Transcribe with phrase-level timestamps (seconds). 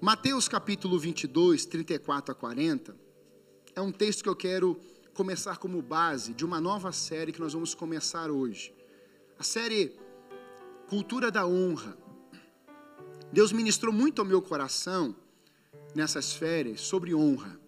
[0.00, 2.94] Mateus capítulo 22, 34 a 40,
[3.74, 4.78] é um texto que eu quero
[5.14, 8.74] começar como base de uma nova série que nós vamos começar hoje.
[9.38, 9.98] A série
[10.86, 11.96] Cultura da Honra.
[13.32, 15.16] Deus ministrou muito ao meu coração
[15.94, 17.58] nessas férias sobre honra.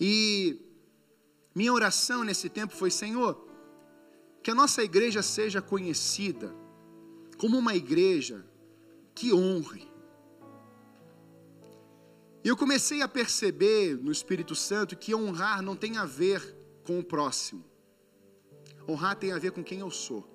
[0.00, 0.60] E
[1.54, 3.46] minha oração nesse tempo foi: Senhor,
[4.42, 6.52] que a nossa igreja seja conhecida
[7.38, 8.44] como uma igreja
[9.14, 9.91] que honre.
[12.44, 16.98] E eu comecei a perceber no Espírito Santo que honrar não tem a ver com
[16.98, 17.64] o próximo.
[18.88, 20.28] Honrar tem a ver com quem eu sou.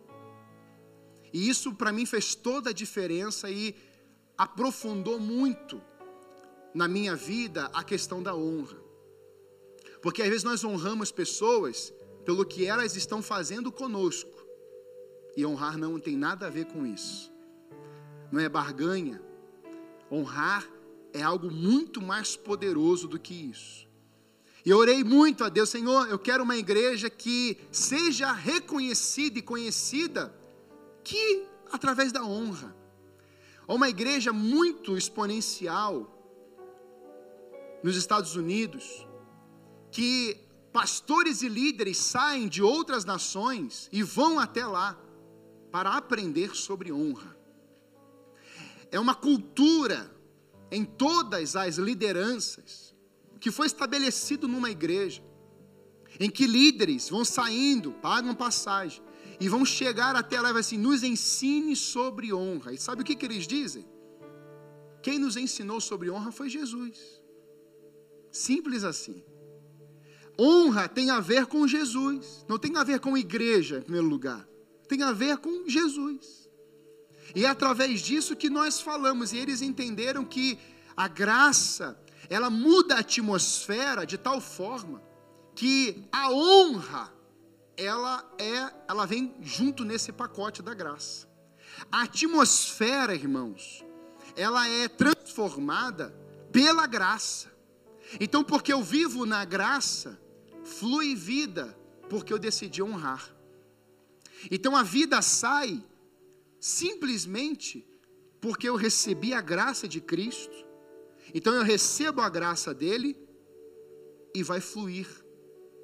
[1.34, 3.75] E isso para mim fez toda a diferença e
[4.38, 5.81] aprofundou muito
[6.73, 8.77] na minha vida a questão da honra.
[10.01, 11.93] Porque às vezes nós honramos pessoas
[12.23, 14.45] pelo que elas estão fazendo conosco.
[15.35, 17.31] E honrar não tem nada a ver com isso.
[18.31, 19.21] Não é barganha.
[20.09, 20.67] Honrar
[21.17, 23.88] é algo muito mais poderoso do que isso.
[24.66, 29.41] E eu orei muito a Deus, Senhor, eu quero uma igreja que seja reconhecida e
[29.41, 30.34] conhecida
[31.04, 32.76] que através da honra.
[33.68, 36.13] Uma igreja muito exponencial
[37.84, 39.07] nos Estados Unidos,
[39.91, 40.38] que
[40.71, 44.99] pastores e líderes saem de outras nações e vão até lá
[45.71, 47.35] para aprender sobre honra.
[48.91, 50.16] É uma cultura
[50.71, 52.96] em todas as lideranças
[53.40, 55.23] que foi estabelecido numa igreja,
[56.20, 59.01] em que líderes vão saindo, pagam passagem
[59.40, 62.73] e vão chegar até lá e vai assim, nos ensine sobre honra.
[62.73, 63.85] E sabe o que, que eles dizem?
[65.01, 67.22] Quem nos ensinou sobre honra foi Jesus.
[68.31, 69.23] Simples assim.
[70.40, 74.47] Honra tem a ver com Jesus, não tem a ver com igreja, em primeiro lugar.
[74.88, 76.47] Tem a ver com Jesus.
[77.35, 80.57] E é através disso que nós falamos, e eles entenderam que
[80.95, 85.01] a graça, ela muda a atmosfera de tal forma
[85.55, 87.13] que a honra,
[87.75, 91.27] ela é, ela vem junto nesse pacote da graça.
[91.91, 93.83] A atmosfera, irmãos,
[94.35, 96.16] ela é transformada
[96.51, 97.51] pela graça.
[98.19, 100.19] Então, porque eu vivo na graça,
[100.63, 101.77] flui vida,
[102.09, 103.35] porque eu decidi honrar.
[104.51, 105.83] Então a vida sai
[106.67, 107.88] simplesmente
[108.41, 110.66] porque eu recebi a graça de Cristo.
[111.33, 113.17] Então eu recebo a graça dele
[114.35, 115.07] e vai fluir.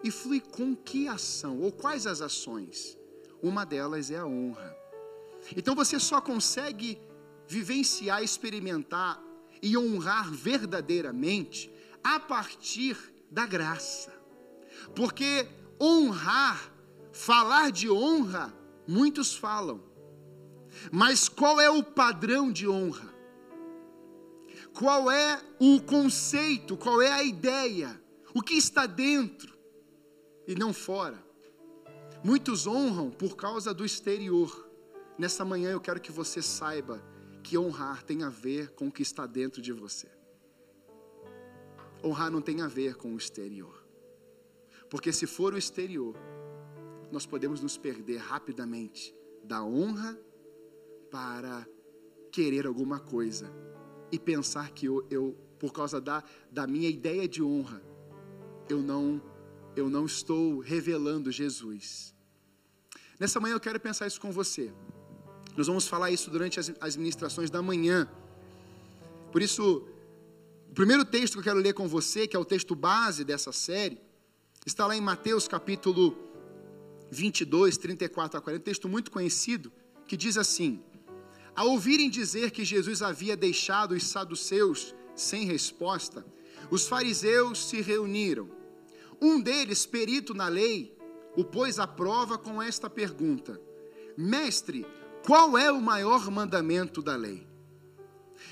[0.04, 1.62] E flui com que ação?
[1.62, 2.98] Ou quais as ações?
[3.42, 4.76] Uma delas é a honra.
[5.56, 7.00] Então você só consegue
[7.48, 9.24] vivenciar, experimentar
[9.62, 11.72] e honrar verdadeiramente
[12.04, 12.98] a partir
[13.32, 14.14] da graça.
[14.94, 15.48] Porque
[15.80, 16.74] honrar,
[17.14, 18.54] falar de honra,
[18.86, 19.93] muitos falam.
[20.92, 23.14] Mas qual é o padrão de honra?
[24.74, 26.76] Qual é o conceito?
[26.76, 28.02] Qual é a ideia?
[28.34, 29.56] O que está dentro
[30.48, 31.24] e não fora?
[32.24, 34.70] Muitos honram por causa do exterior.
[35.18, 37.04] Nessa manhã eu quero que você saiba
[37.44, 40.10] que honrar tem a ver com o que está dentro de você.
[42.04, 43.84] Honrar não tem a ver com o exterior.
[44.90, 46.16] Porque se for o exterior,
[47.12, 49.14] nós podemos nos perder rapidamente
[49.44, 50.18] da honra
[51.14, 51.68] para
[52.32, 53.54] querer alguma coisa
[54.12, 57.84] e pensar que eu, eu por causa da, da minha ideia de honra,
[58.68, 59.22] eu não
[59.76, 62.16] eu não estou revelando Jesus.
[63.20, 64.74] Nessa manhã eu quero pensar isso com você.
[65.56, 68.10] Nós vamos falar isso durante as, as ministrações da manhã.
[69.32, 69.88] Por isso,
[70.70, 73.52] o primeiro texto que eu quero ler com você, que é o texto base dessa
[73.52, 74.00] série,
[74.66, 76.18] Está lá em Mateus capítulo
[77.12, 79.70] 22, 34 a 40, texto muito conhecido,
[80.08, 80.82] que diz assim:
[81.56, 86.26] Ao ouvirem dizer que Jesus havia deixado os saduceus sem resposta,
[86.72, 88.50] os fariseus se reuniram.
[89.22, 90.98] Um deles, perito na lei,
[91.36, 93.62] o pôs à prova com esta pergunta:
[94.18, 94.86] Mestre,
[95.26, 97.48] qual é o maior mandamento da lei?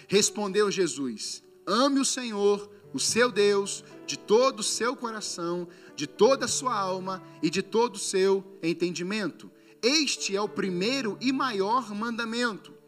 [0.07, 6.45] Respondeu Jesus: Ame o Senhor, o seu Deus, de todo o seu coração, de toda
[6.45, 9.51] a sua alma e de todo o seu entendimento.
[9.81, 12.80] Este é o primeiro e maior mandamento.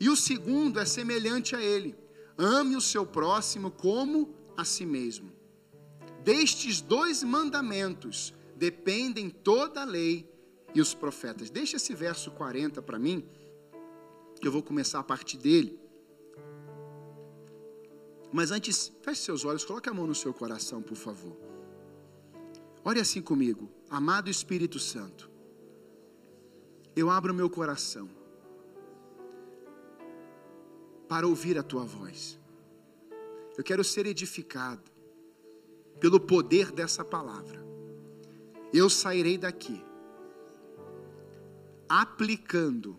[0.00, 1.96] E o segundo é semelhante a ele:
[2.36, 5.32] ame o seu próximo como a si mesmo.
[6.22, 10.28] Destes dois mandamentos dependem toda a lei
[10.74, 11.50] e os profetas.
[11.50, 13.26] Deixa esse verso 40 para mim,
[14.40, 15.80] que eu vou começar a partir dele.
[18.30, 21.36] Mas antes, feche seus olhos, coloque a mão no seu coração, por favor.
[22.84, 25.30] Ore assim comigo, amado Espírito Santo.
[26.94, 28.17] Eu abro meu coração
[31.08, 32.38] para ouvir a tua voz.
[33.56, 34.90] Eu quero ser edificado
[35.98, 37.64] pelo poder dessa palavra.
[38.72, 39.82] Eu sairei daqui
[41.88, 42.96] aplicando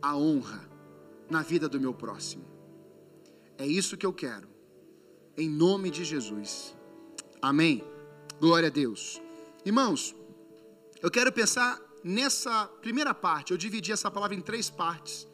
[0.00, 0.68] a honra
[1.28, 2.44] na vida do meu próximo.
[3.58, 4.48] É isso que eu quero,
[5.36, 6.74] em nome de Jesus.
[7.42, 7.84] Amém.
[8.40, 9.20] Glória a Deus.
[9.64, 10.14] Irmãos,
[11.02, 13.50] eu quero pensar nessa primeira parte.
[13.52, 15.28] Eu dividi essa palavra em três partes.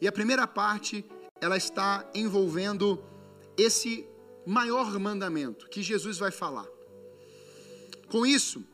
[0.00, 1.04] E a primeira parte,
[1.40, 3.02] ela está envolvendo
[3.56, 4.06] esse
[4.46, 6.66] maior mandamento que Jesus vai falar.
[8.08, 8.64] Com isso,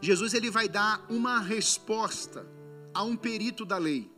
[0.00, 2.46] Jesus ele vai dar uma resposta
[2.94, 4.10] a um perito da lei.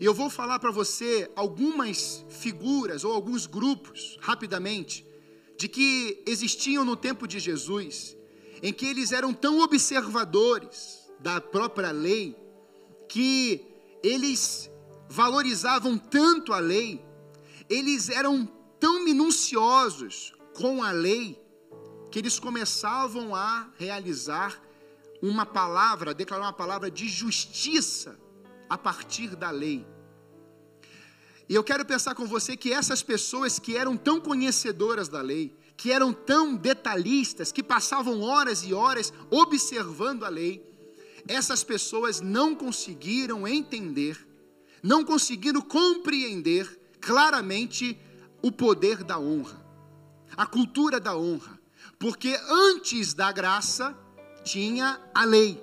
[0.00, 5.06] E eu vou falar para você algumas figuras ou alguns grupos, rapidamente,
[5.58, 8.16] de que existiam no tempo de Jesus,
[8.62, 12.36] em que eles eram tão observadores da própria lei,
[13.08, 13.64] que
[14.02, 14.70] eles
[15.12, 17.04] valorizavam tanto a lei,
[17.68, 18.48] eles eram
[18.80, 21.38] tão minuciosos com a lei,
[22.10, 24.58] que eles começavam a realizar
[25.20, 28.18] uma palavra, declarar uma palavra de justiça
[28.70, 29.86] a partir da lei.
[31.46, 35.54] E eu quero pensar com você que essas pessoas que eram tão conhecedoras da lei,
[35.76, 40.64] que eram tão detalhistas, que passavam horas e horas observando a lei,
[41.28, 44.31] essas pessoas não conseguiram entender,
[44.82, 47.98] não conseguiram compreender claramente
[48.42, 49.64] o poder da honra,
[50.36, 51.58] a cultura da honra,
[51.98, 53.96] porque antes da graça
[54.44, 55.62] tinha a lei.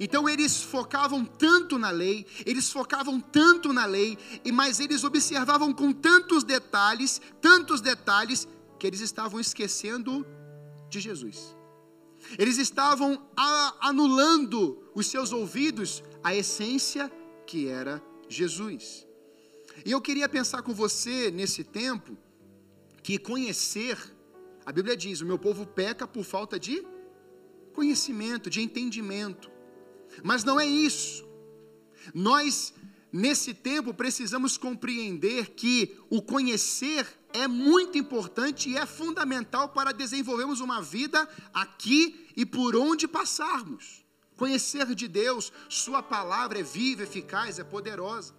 [0.00, 4.18] Então eles focavam tanto na lei, eles focavam tanto na lei,
[4.52, 8.46] mas eles observavam com tantos detalhes, tantos detalhes,
[8.78, 10.26] que eles estavam esquecendo
[10.88, 11.56] de Jesus.
[12.38, 13.20] Eles estavam
[13.80, 17.10] anulando os seus ouvidos a essência
[17.46, 19.06] que era Jesus.
[19.84, 22.16] E eu queria pensar com você nesse tempo
[23.02, 23.96] que conhecer,
[24.66, 26.84] a Bíblia diz: o meu povo peca por falta de
[27.72, 29.50] conhecimento, de entendimento.
[30.22, 31.26] Mas não é isso.
[32.12, 32.74] Nós,
[33.12, 40.60] nesse tempo, precisamos compreender que o conhecer é muito importante e é fundamental para desenvolvermos
[40.60, 44.04] uma vida aqui e por onde passarmos.
[44.38, 48.32] Conhecer de Deus, Sua palavra é viva, eficaz, é poderosa.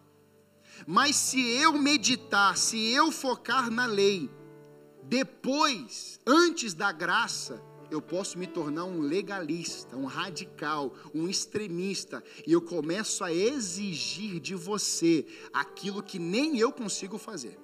[0.87, 4.31] Mas se eu meditar, se eu focar na lei,
[5.03, 7.61] depois, antes da graça,
[7.91, 14.39] eu posso me tornar um legalista, um radical, um extremista, e eu começo a exigir
[14.39, 17.59] de você aquilo que nem eu consigo fazer.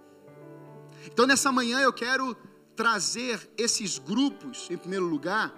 [1.06, 2.36] Então, nessa manhã, eu quero
[2.76, 5.56] trazer esses grupos, em primeiro lugar,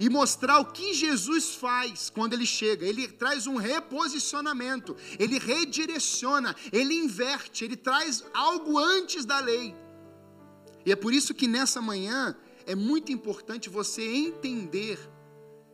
[0.00, 2.86] e mostrar o que Jesus faz quando ele chega.
[2.86, 9.74] Ele traz um reposicionamento, ele redireciona, ele inverte, ele traz algo antes da lei.
[10.84, 14.98] E é por isso que nessa manhã é muito importante você entender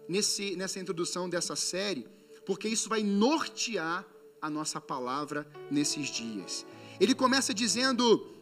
[0.09, 2.07] nesse, nessa introdução dessa série,
[2.47, 4.07] porque isso vai nortear
[4.41, 6.67] a nossa palavra nesses dias.
[7.01, 8.33] Ele começa dizendo,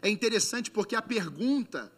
[0.00, 1.92] é interessante porque a pergunta,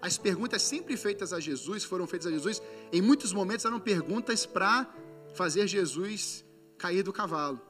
[0.00, 2.62] as perguntas sempre feitas a Jesus, foram feitas a Jesus,
[2.92, 4.92] em muitos momentos eram perguntas para
[5.34, 6.44] fazer Jesus
[6.78, 7.60] cair do cavalo.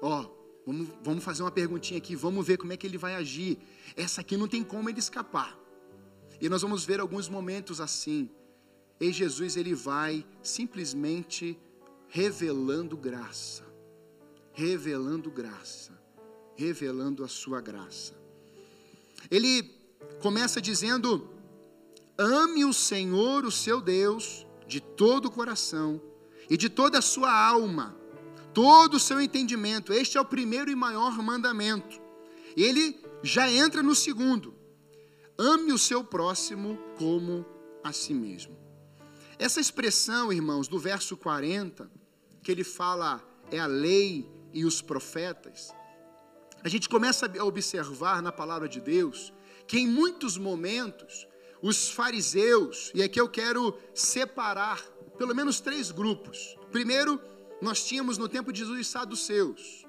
[0.00, 3.14] Ó, oh, vamos, vamos fazer uma perguntinha aqui, vamos ver como é que ele vai
[3.14, 3.58] agir.
[3.96, 5.58] Essa aqui não tem como ele escapar.
[6.40, 8.30] E nós vamos ver alguns momentos assim.
[9.00, 11.58] E Jesus ele vai simplesmente
[12.08, 13.64] revelando graça,
[14.52, 15.92] revelando graça,
[16.56, 18.14] revelando a sua graça.
[19.30, 19.77] Ele
[20.20, 21.28] começa dizendo:
[22.16, 26.00] Ame o Senhor, o seu Deus, de todo o coração
[26.50, 27.96] e de toda a sua alma,
[28.52, 29.92] todo o seu entendimento.
[29.92, 32.00] Este é o primeiro e maior mandamento.
[32.56, 34.54] Ele já entra no segundo:
[35.36, 37.46] ame o seu próximo como
[37.82, 38.56] a si mesmo.
[39.38, 41.88] Essa expressão, irmãos, do verso 40,
[42.42, 45.72] que ele fala é a lei e os profetas,
[46.62, 49.32] a gente começa a observar na palavra de Deus
[49.68, 51.28] que em muitos momentos
[51.60, 54.82] os fariseus, e aqui eu quero separar
[55.18, 56.56] pelo menos três grupos.
[56.72, 57.20] Primeiro,
[57.60, 59.86] nós tínhamos no tempo de Jesus os saduceus,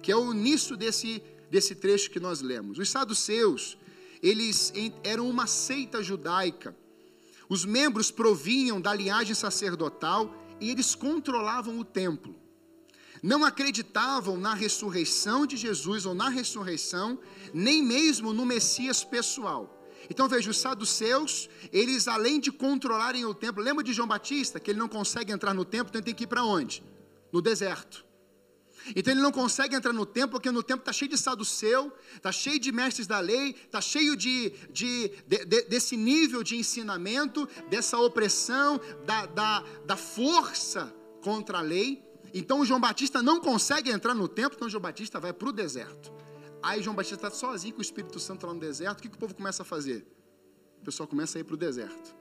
[0.00, 2.78] que é o início desse, desse trecho que nós lemos.
[2.78, 3.76] Os saduceus,
[4.22, 6.76] eles eram uma seita judaica.
[7.48, 12.34] Os membros provinham da linhagem sacerdotal e eles controlavam o templo.
[13.22, 17.18] Não acreditavam na ressurreição de Jesus ou na ressurreição,
[17.52, 19.72] nem mesmo no Messias pessoal.
[20.10, 24.70] Então veja, os saduceus, eles além de controlarem o templo, lembra de João Batista, que
[24.70, 26.82] ele não consegue entrar no templo, então ele tem que ir para onde?
[27.32, 28.04] No deserto.
[28.94, 32.30] Então ele não consegue entrar no templo, porque no templo está cheio de saduceu, está
[32.30, 37.48] cheio de mestres da lei, está cheio de, de, de, de, desse nível de ensinamento,
[37.68, 42.05] dessa opressão, da, da, da força contra a lei.
[42.38, 46.12] Então João Batista não consegue entrar no templo, então João Batista vai para o deserto.
[46.62, 49.16] Aí João Batista está sozinho com o Espírito Santo lá no deserto, o que, que
[49.16, 50.06] o povo começa a fazer?
[50.82, 52.14] O pessoal começa a ir para o deserto.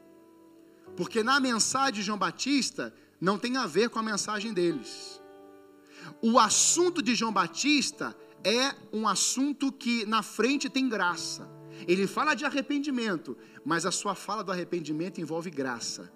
[0.95, 5.21] Porque na mensagem de João Batista não tem a ver com a mensagem deles.
[6.21, 11.45] O assunto de João Batista é um assunto que na frente tem graça.
[11.85, 16.09] Ele fala de arrependimento, mas a sua fala do arrependimento envolve graça,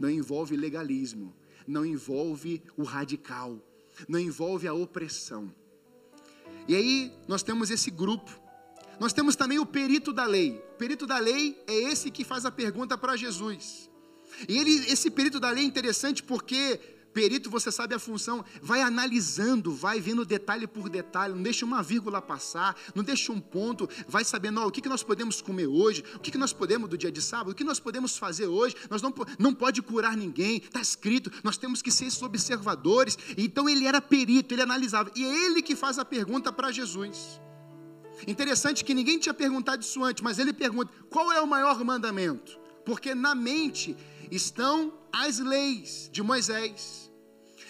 [0.00, 1.36] não envolve legalismo,
[1.66, 3.58] não envolve o radical,
[4.08, 5.52] não envolve a opressão.
[6.68, 8.30] E aí nós temos esse grupo.
[8.98, 10.62] Nós temos também o perito da lei.
[10.74, 13.90] O perito da lei é esse que faz a pergunta para Jesus.
[14.48, 16.80] E ele, esse perito da lei é interessante porque
[17.16, 21.82] perito, você sabe a função, vai analisando, vai vendo detalhe por detalhe, não deixa uma
[21.82, 25.66] vírgula passar, não deixa um ponto, vai sabendo ó, o que, que nós podemos comer
[25.66, 28.48] hoje, o que, que nós podemos do dia de sábado, o que nós podemos fazer
[28.48, 33.16] hoje, nós não, não pode curar ninguém, está escrito, nós temos que ser esses observadores.
[33.38, 37.40] Então ele era perito, ele analisava, e é ele que faz a pergunta para Jesus.
[38.26, 42.60] Interessante que ninguém tinha perguntado isso antes, mas ele pergunta: qual é o maior mandamento?
[42.84, 43.96] Porque na mente
[44.30, 47.05] estão as leis de Moisés,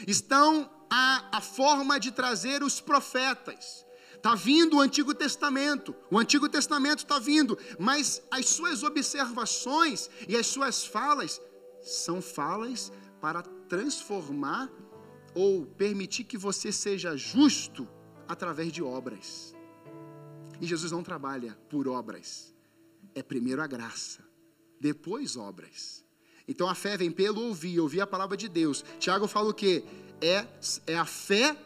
[0.07, 3.85] estão a, a forma de trazer os profetas.
[4.15, 10.37] Está vindo o Antigo Testamento, o Antigo Testamento está vindo, mas as suas observações e
[10.37, 11.41] as suas falas
[11.83, 14.71] são falas para transformar
[15.35, 17.87] ou permitir que você seja justo
[18.27, 19.55] através de obras.
[20.61, 22.55] E Jesus não trabalha por obras,
[23.15, 24.25] é primeiro a graça,
[24.81, 26.06] depois obras.
[26.49, 28.85] Então a fé vem pelo ouvir, ouvir a palavra de Deus.
[28.99, 29.85] Tiago fala o quê?
[30.21, 30.47] É,
[30.87, 31.57] é a fé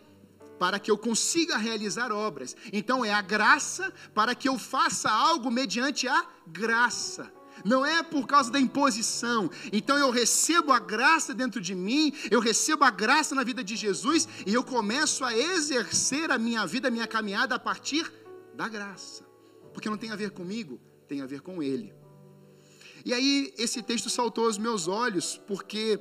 [0.59, 2.57] para que eu consiga realizar obras.
[2.73, 7.33] Então é a graça para que eu faça algo mediante a graça.
[7.65, 9.51] Não é por causa da imposição.
[9.73, 13.77] Então eu recebo a graça dentro de mim, eu recebo a graça na vida de
[13.77, 18.11] Jesus e eu começo a exercer a minha vida, a minha caminhada a partir
[18.55, 19.25] da graça.
[19.73, 22.00] Porque não tem a ver comigo, tem a ver com Ele.
[23.05, 25.99] E aí esse texto saltou aos meus olhos, porque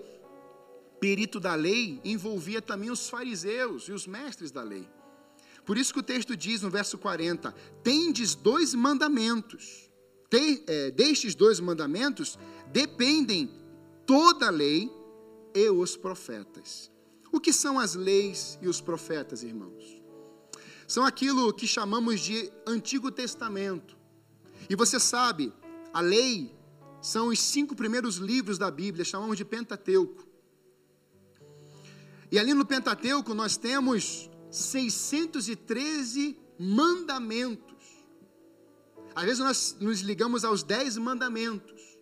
[0.99, 4.87] perito da lei envolvia também os fariseus e os mestres da lei.
[5.65, 7.53] Por isso que o texto diz no verso 40:
[7.83, 9.89] Tendes dois mandamentos.
[10.67, 12.37] É, destes dois mandamentos
[12.71, 13.49] dependem
[14.05, 14.91] toda a lei
[15.53, 16.91] e os profetas.
[17.31, 20.01] O que são as leis e os profetas, irmãos?
[20.87, 23.95] São aquilo que chamamos de Antigo Testamento.
[24.67, 25.53] E você sabe,
[25.93, 26.51] a lei
[27.01, 30.27] são os cinco primeiros livros da Bíblia, chamamos de Pentateuco.
[32.31, 37.69] E ali no Pentateuco nós temos 613 mandamentos.
[39.15, 41.97] Às vezes nós nos ligamos aos dez mandamentos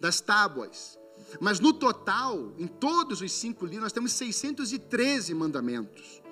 [0.00, 0.98] das tábuas.
[1.40, 6.22] Mas no total, em todos os cinco livros, nós temos 613 mandamentos.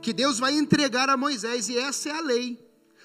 [0.00, 2.58] Que Deus vai entregar a Moisés, e essa é a lei.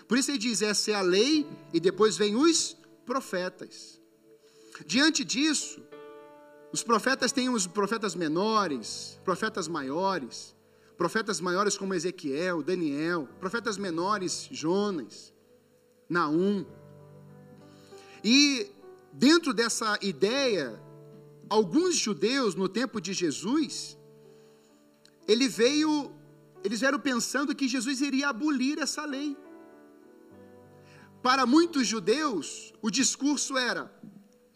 [0.07, 3.98] Por isso ele diz: essa é a lei, e depois vem os profetas.
[4.85, 5.81] Diante disso,
[6.71, 10.55] os profetas têm os profetas menores, profetas maiores,
[10.97, 15.33] profetas maiores como Ezequiel, Daniel, profetas menores, Jonas,
[16.07, 16.65] Naum.
[18.23, 18.69] E
[19.13, 20.79] dentro dessa ideia,
[21.49, 23.97] alguns judeus no tempo de Jesus,
[25.27, 26.11] ele veio,
[26.63, 29.37] eles vieram pensando que Jesus iria abolir essa lei.
[31.21, 33.91] Para muitos judeus, o discurso era: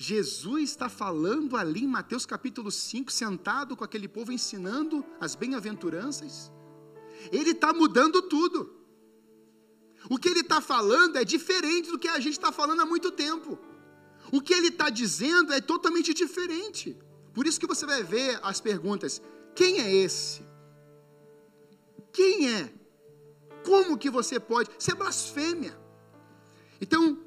[0.04, 6.52] Jesus está falando ali em Mateus capítulo 5, sentado com aquele povo ensinando as bem-aventuranças.
[7.32, 8.70] Ele está mudando tudo.
[10.10, 13.12] O que ele está falando é diferente do que a gente está falando há muito
[13.12, 13.58] tempo.
[14.30, 16.98] O que ele está dizendo é totalmente diferente.
[17.34, 19.22] Por isso que você vai ver as perguntas:
[19.56, 20.46] quem é esse?
[22.12, 22.74] Quem é?
[23.64, 24.70] Como que você pode?
[24.78, 25.80] Isso é blasfêmia.
[26.82, 27.18] Então,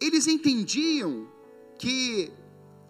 [0.00, 1.38] eles entendiam
[1.80, 2.30] que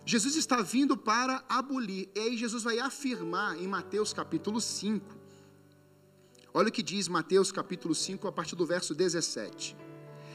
[0.04, 2.08] Jesus está vindo para abolir.
[2.12, 5.16] E aí Jesus vai afirmar em Mateus capítulo 5.
[6.52, 9.76] Olha o que diz Mateus capítulo 5 a partir do verso 17.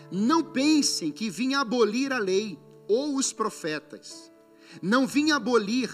[0.09, 2.57] Não pensem que vim abolir a lei
[2.87, 4.31] ou os profetas.
[4.81, 5.91] Não vim abolir,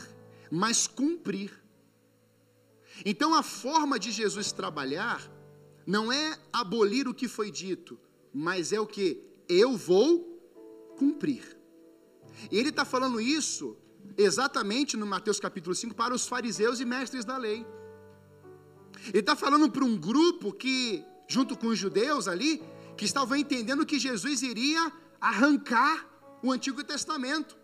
[0.51, 1.51] mas cumprir.
[3.03, 5.27] Então a forma de Jesus trabalhar
[5.83, 7.99] não é abolir o que foi dito,
[8.31, 10.19] mas é o que eu vou
[10.95, 11.59] cumprir.
[12.51, 13.77] E ele está falando isso
[14.17, 17.65] exatamente no Mateus capítulo 5 para os fariseus e mestres da lei.
[19.07, 22.61] Ele está falando para um grupo que, junto com os judeus ali,
[22.97, 26.07] que estavam entendendo que Jesus iria arrancar
[26.43, 27.57] o Antigo Testamento.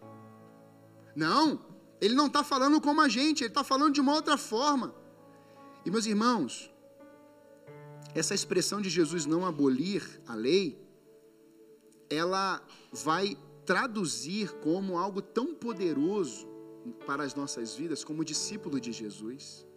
[1.16, 1.66] Não,
[2.00, 4.94] ele não está falando como a gente, ele está falando de uma outra forma.
[5.86, 6.72] E meus irmãos,
[8.14, 10.80] essa expressão de Jesus não abolir a lei,
[12.10, 16.48] ela vai traduzir como algo tão poderoso
[17.06, 19.68] para as nossas vidas como discípulo de Jesus.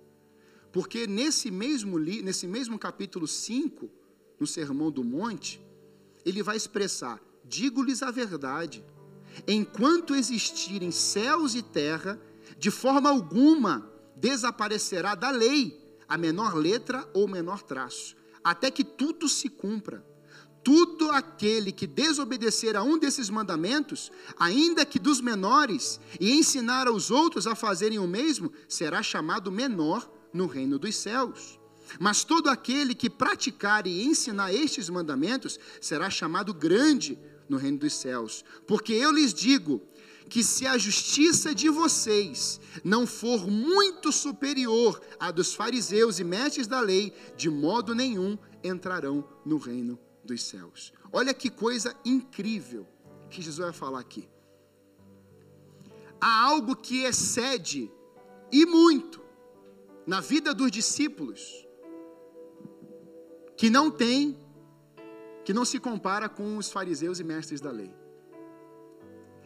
[0.72, 3.90] Porque nesse mesmo, nesse mesmo capítulo 5,
[4.38, 5.60] no Sermão do Monte,
[6.24, 8.84] ele vai expressar: digo-lhes a verdade,
[9.46, 12.20] enquanto existirem céus e terra,
[12.56, 19.28] de forma alguma desaparecerá da lei a menor letra ou menor traço, até que tudo
[19.28, 20.04] se cumpra.
[20.62, 27.10] Tudo aquele que desobedecer a um desses mandamentos, ainda que dos menores, e ensinar aos
[27.10, 31.58] outros a fazerem o mesmo, será chamado menor no reino dos céus.
[31.98, 37.94] Mas todo aquele que praticar e ensinar estes mandamentos será chamado grande no reino dos
[37.94, 38.44] céus.
[38.66, 39.80] Porque eu lhes digo
[40.28, 46.66] que se a justiça de vocês não for muito superior à dos fariseus e mestres
[46.66, 49.98] da lei, de modo nenhum entrarão no reino
[50.30, 50.92] dos céus.
[51.12, 52.86] Olha que coisa incrível
[53.28, 54.28] que Jesus vai falar aqui.
[56.20, 57.90] Há algo que excede
[58.52, 59.20] e muito
[60.06, 61.66] na vida dos discípulos
[63.56, 64.36] que não tem,
[65.44, 67.92] que não se compara com os fariseus e mestres da lei.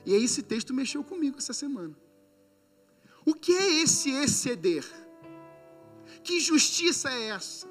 [0.07, 1.97] E aí esse texto mexeu comigo essa semana.
[3.25, 4.85] O que é esse exceder?
[6.23, 7.67] Que justiça é essa?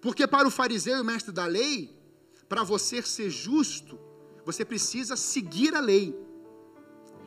[0.00, 1.94] Porque para o fariseu e o mestre da lei,
[2.48, 3.98] para você ser justo,
[4.44, 6.14] você precisa seguir a lei.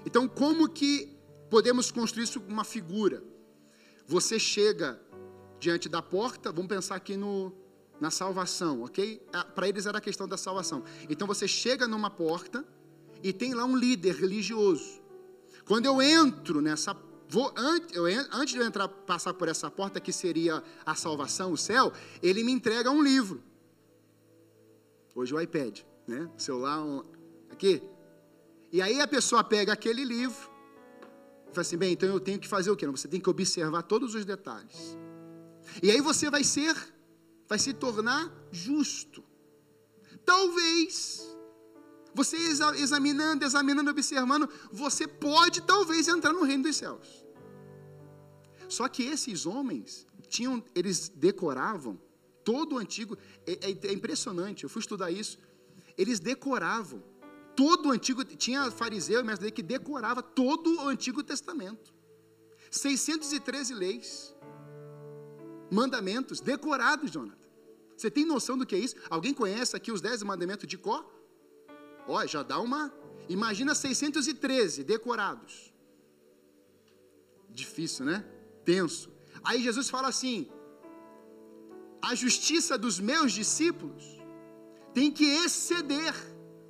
[0.05, 1.17] Então, como que
[1.49, 3.23] podemos construir isso uma figura?
[4.05, 5.01] Você chega
[5.59, 7.51] diante da porta, vamos pensar aqui no,
[7.99, 9.21] na salvação, ok?
[9.33, 10.83] Ah, Para eles era a questão da salvação.
[11.09, 12.65] Então você chega numa porta
[13.23, 15.01] e tem lá um líder religioso.
[15.65, 16.93] Quando eu entro nessa
[17.29, 21.91] Vou, antes de eu entrar, passar por essa porta que seria a salvação, o céu,
[22.23, 23.43] ele me entrega um livro.
[25.17, 26.29] Hoje o iPad, né?
[26.37, 27.03] O celular um,
[27.49, 27.81] aqui.
[28.71, 30.47] E aí a pessoa pega aquele livro
[31.49, 32.85] e fala assim: bem, então eu tenho que fazer o quê?
[32.85, 34.95] Você tem que observar todos os detalhes.
[35.81, 36.75] E aí você vai ser,
[37.49, 39.23] vai se tornar justo.
[40.23, 41.35] Talvez,
[42.13, 47.25] você examinando, examinando, observando, você pode talvez entrar no reino dos céus.
[48.69, 51.99] Só que esses homens tinham, eles decoravam
[52.47, 53.17] todo o antigo.
[53.45, 54.63] É, é, é impressionante.
[54.63, 55.37] Eu fui estudar isso.
[55.97, 57.03] Eles decoravam
[57.53, 61.91] todo o Antigo, tinha fariseu e mestre que decorava todo o Antigo Testamento.
[62.69, 64.35] 613 leis,
[65.71, 67.47] mandamentos decorados, Jonathan.
[67.97, 68.95] Você tem noção do que é isso?
[69.09, 71.03] Alguém conhece aqui os 10 mandamentos de cor?
[72.07, 72.93] Ó, já dá uma.
[73.27, 75.73] Imagina 613 decorados.
[77.49, 78.23] Difícil, né?
[78.63, 79.09] Tenso.
[79.43, 80.47] Aí Jesus fala assim:
[82.01, 84.03] a justiça dos meus discípulos
[84.93, 86.13] tem que exceder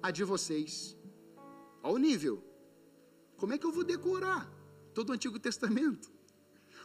[0.01, 0.97] a de vocês.
[1.83, 2.43] Olha o nível.
[3.37, 4.51] Como é que eu vou decorar
[4.93, 6.11] todo o Antigo Testamento?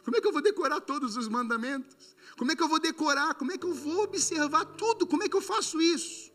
[0.03, 2.15] Como é que eu vou decorar todos os mandamentos?
[2.37, 3.33] Como é que eu vou decorar?
[3.35, 5.07] Como é que eu vou observar tudo?
[5.07, 6.31] Como é que eu faço isso?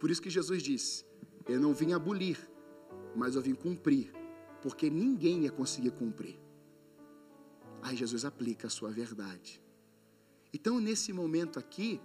[0.00, 1.04] Por isso que Jesus disse:
[1.46, 2.38] Eu não vim abolir,
[3.14, 4.12] mas eu vim cumprir,
[4.62, 6.38] porque ninguém ia conseguir cumprir.
[7.82, 9.60] Aí Jesus aplica a sua verdade.
[10.52, 12.00] Então, nesse momento aqui,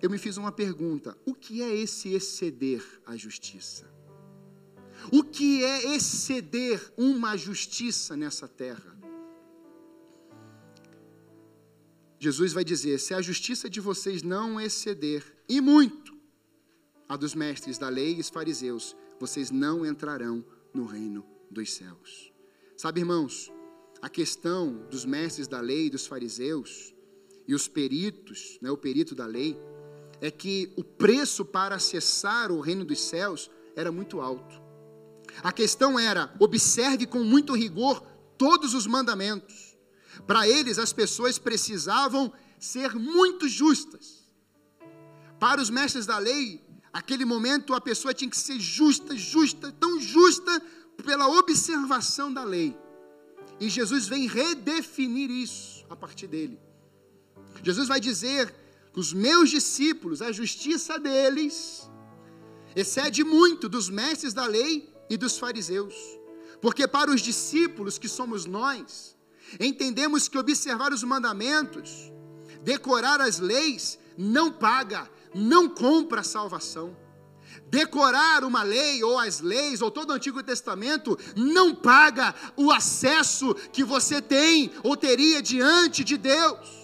[0.00, 3.90] eu me fiz uma pergunta: o que é esse exceder a justiça?
[5.12, 8.96] O que é exceder uma justiça nessa terra?
[12.18, 16.16] Jesus vai dizer: se a justiça de vocês não exceder, e muito,
[17.08, 22.32] a dos mestres da lei e os fariseus, vocês não entrarão no reino dos céus.
[22.76, 23.50] Sabe, irmãos,
[24.02, 26.94] a questão dos mestres da lei e dos fariseus
[27.48, 29.58] e os peritos, né, o perito da lei,
[30.20, 34.60] é que o preço para acessar o reino dos céus era muito alto.
[35.42, 38.02] A questão era: observe com muito rigor
[38.36, 39.78] todos os mandamentos.
[40.26, 44.28] Para eles, as pessoas precisavam ser muito justas.
[45.40, 49.98] Para os mestres da lei, aquele momento a pessoa tinha que ser justa, justa, tão
[50.00, 50.60] justa
[51.02, 52.76] pela observação da lei.
[53.60, 56.67] E Jesus vem redefinir isso a partir dele.
[57.62, 58.54] Jesus vai dizer
[58.94, 61.88] os meus discípulos, a justiça deles,
[62.74, 65.94] excede muito dos mestres da lei e dos fariseus.
[66.60, 69.16] Porque para os discípulos que somos nós,
[69.60, 72.10] entendemos que observar os mandamentos
[72.62, 76.96] Decorar as leis não paga, não compra salvação.
[77.70, 83.54] Decorar uma lei, ou as leis, ou todo o Antigo Testamento, não paga o acesso
[83.72, 86.77] que você tem ou teria diante de Deus.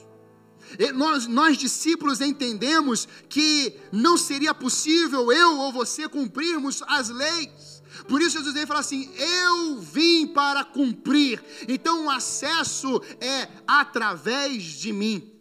[0.94, 7.82] Nós, nós, discípulos, entendemos que não seria possível eu ou você cumprirmos as leis.
[8.08, 11.42] Por isso Jesus vem falar assim: Eu vim para cumprir.
[11.68, 15.32] Então o acesso é através de mim,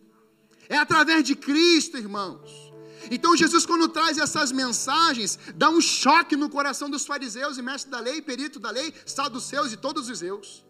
[0.69, 2.71] é através de Cristo, irmãos.
[3.11, 7.91] Então Jesus, quando traz essas mensagens, dá um choque no coração dos fariseus e mestres
[7.91, 10.63] da lei, perito da lei, saduceus e todos os eus.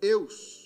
[0.00, 0.59] Eus.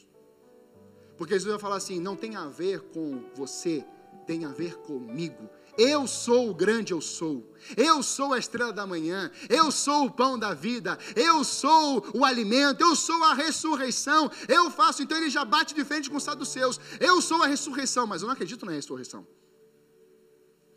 [1.16, 3.84] Porque Jesus vai falar assim: não tem a ver com você,
[4.26, 5.48] tem a ver comigo.
[5.76, 7.52] Eu sou o grande eu sou.
[7.76, 9.30] Eu sou a estrela da manhã.
[9.48, 10.96] Eu sou o pão da vida.
[11.16, 12.80] Eu sou o alimento.
[12.80, 14.30] Eu sou a ressurreição.
[14.48, 15.02] Eu faço.
[15.02, 16.78] Então ele já bate de frente com os saduceus.
[17.00, 19.26] Eu sou a ressurreição, mas eu não acredito na ressurreição.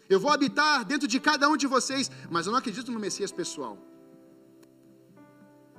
[0.09, 3.31] Eu vou habitar dentro de cada um de vocês, mas eu não acredito no Messias
[3.31, 3.77] pessoal.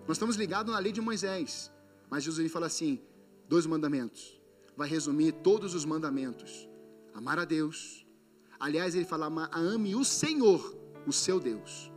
[0.07, 1.73] Nós estamos ligados na lei de Moisés,
[2.11, 3.01] mas Jesus fala assim:
[3.49, 4.38] dois mandamentos.
[4.79, 6.69] Vai resumir todos os mandamentos:
[7.13, 8.07] amar a Deus.
[8.61, 10.73] Aliás, ele fala: ame o Senhor,
[11.05, 11.91] o seu Deus.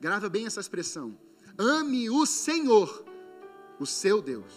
[0.00, 1.16] Grava bem essa expressão:
[1.56, 3.04] ame o Senhor,
[3.78, 4.52] o seu Deus.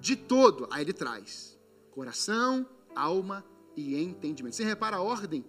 [0.00, 1.58] De todo, aí ele traz
[1.90, 3.44] coração, alma
[3.76, 4.56] e entendimento.
[4.56, 5.44] Você repara a ordem?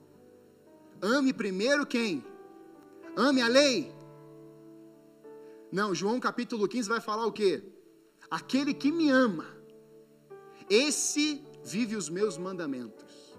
[1.02, 2.22] Ame primeiro quem?
[3.16, 3.96] Ame a lei?
[5.72, 7.64] Não, João capítulo 15 vai falar o quê?
[8.30, 9.55] Aquele que me ama,
[10.70, 13.36] esse vive os meus mandamentos.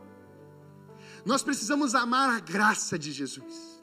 [1.25, 3.83] Nós precisamos amar a graça de Jesus.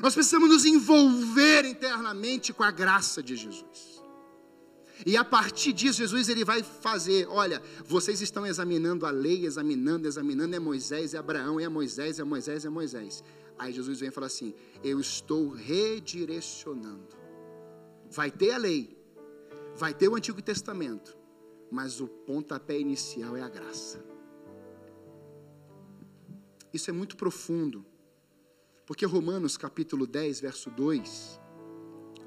[0.00, 3.92] Nós precisamos nos envolver internamente com a graça de Jesus.
[5.04, 10.06] E a partir disso, Jesus ele vai fazer: olha, vocês estão examinando a lei, examinando,
[10.06, 13.22] examinando, é Moisés, é Abraão, é Moisés, é Moisés, é Moisés.
[13.58, 17.08] Aí Jesus vem e fala assim: eu estou redirecionando.
[18.10, 18.96] Vai ter a lei,
[19.76, 21.16] vai ter o Antigo Testamento,
[21.72, 24.04] mas o pontapé inicial é a graça.
[26.70, 27.82] Isso é muito profundo,
[28.84, 31.40] porque Romanos capítulo 10, verso 2,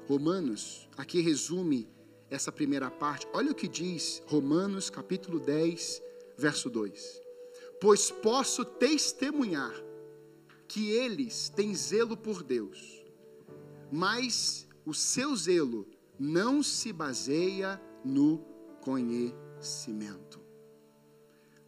[0.08, 1.88] Romanos, aqui resume
[2.28, 6.02] essa primeira parte, olha o que diz Romanos capítulo 10,
[6.36, 7.22] verso 2:
[7.80, 9.72] Pois posso testemunhar
[10.66, 13.04] que eles têm zelo por Deus,
[13.92, 15.86] mas o seu zelo
[16.18, 18.55] não se baseia no
[18.86, 20.40] conhecimento.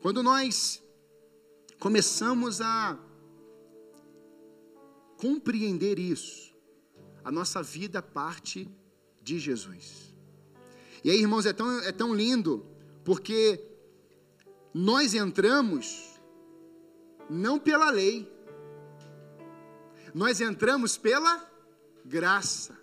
[0.00, 0.80] Quando nós
[1.80, 2.96] começamos a
[5.16, 6.54] compreender isso,
[7.24, 8.70] a nossa vida parte
[9.20, 10.14] de Jesus.
[11.02, 12.64] E aí, irmãos, é tão, é tão lindo,
[13.04, 13.68] porque
[14.72, 16.20] nós entramos
[17.28, 18.32] não pela lei,
[20.14, 21.50] nós entramos pela
[22.04, 22.77] graça.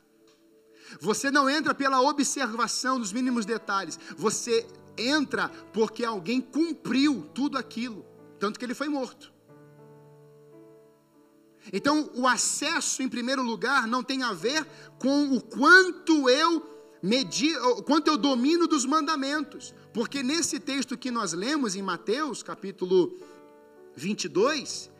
[1.00, 4.66] Você não entra pela observação dos mínimos detalhes, você
[4.98, 8.06] entra porque alguém cumpriu tudo aquilo,
[8.40, 9.34] tanto que ele foi morto.
[11.74, 14.66] Então, o acesso, em primeiro lugar, não tem a ver
[15.00, 16.64] com o quanto eu
[17.02, 19.74] medir, quanto eu domino dos mandamentos.
[19.94, 23.18] Porque nesse texto que nós lemos em Mateus, capítulo
[23.96, 24.92] 22,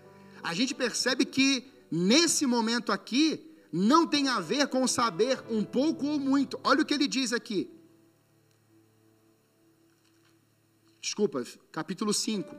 [0.42, 6.06] a gente percebe que nesse momento aqui não tem a ver com saber um pouco
[6.06, 6.58] ou muito.
[6.64, 7.70] Olha o que ele diz aqui.
[11.02, 12.56] Desculpa, capítulo 5.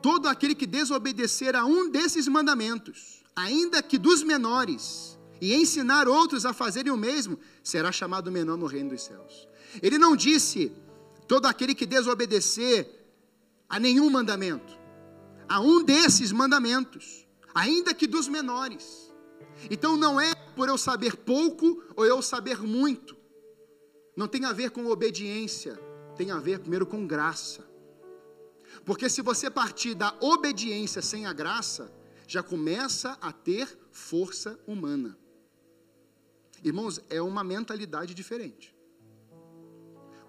[0.00, 6.46] Todo aquele que desobedecer a um desses mandamentos, ainda que dos menores, e ensinar outros
[6.46, 9.48] a fazerem o mesmo, será chamado menor no reino dos céus.
[9.82, 10.72] Ele não disse
[11.26, 12.88] todo aquele que desobedecer
[13.68, 14.78] a nenhum mandamento,
[15.48, 17.21] a um desses mandamentos,
[17.54, 19.12] ainda que dos menores.
[19.70, 23.16] Então não é por eu saber pouco ou eu saber muito.
[24.16, 25.76] Não tem a ver com obediência,
[26.16, 27.66] tem a ver primeiro com graça.
[28.84, 31.92] Porque se você partir da obediência sem a graça,
[32.26, 35.18] já começa a ter força humana.
[36.64, 38.74] Irmãos, é uma mentalidade diferente.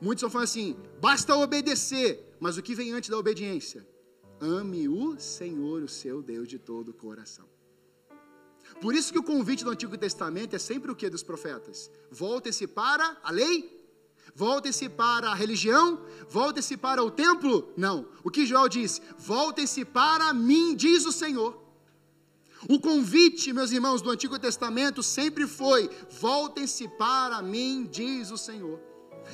[0.01, 3.88] Muitos estão falando assim: basta obedecer, mas o que vem antes da obediência?
[4.43, 7.47] Ame o Senhor, o seu Deus, de todo o coração.
[8.82, 11.89] Por isso que o convite do Antigo Testamento é sempre o que dos profetas?
[12.12, 13.82] Volte-se para a lei?
[14.36, 16.06] Volte-se para a religião?
[16.27, 17.71] Volte-se para o templo?
[17.77, 18.10] Não.
[18.21, 19.01] O que Joel diz?
[19.17, 21.62] Volte-se para mim, diz o Senhor.
[22.67, 28.92] O convite, meus irmãos, do Antigo Testamento sempre foi: voltem-se para mim, diz o Senhor.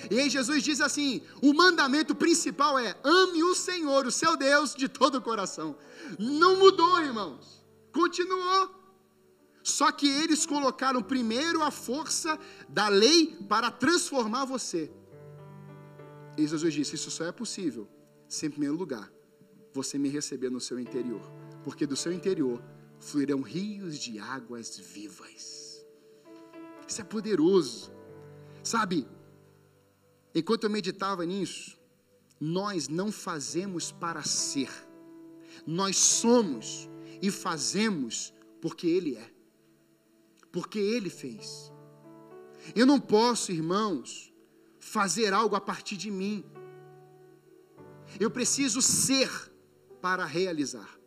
[0.09, 4.75] E aí Jesus diz assim: o mandamento principal é: ame o Senhor, o seu Deus,
[4.75, 5.75] de todo o coração.
[6.17, 7.65] Não mudou, irmãos.
[7.91, 8.75] Continuou.
[9.61, 14.91] Só que eles colocaram primeiro a força da lei para transformar você.
[16.37, 17.87] E Jesus disse: Isso só é possível
[18.27, 19.11] se, em primeiro lugar,
[19.73, 21.21] você me receber no seu interior.
[21.63, 22.61] Porque do seu interior
[22.99, 25.85] fluirão rios de águas vivas.
[26.87, 27.91] Isso é poderoso.
[28.63, 29.07] Sabe,
[30.33, 31.77] enquanto eu meditava nisso,
[32.39, 34.69] nós não fazemos para ser,
[35.65, 36.89] nós somos
[37.21, 39.31] e fazemos porque Ele é,
[40.51, 41.71] porque Ele fez.
[42.75, 44.33] Eu não posso, irmãos,
[44.79, 46.43] fazer algo a partir de mim.
[48.19, 49.29] Eu preciso ser
[50.01, 50.97] para realizar.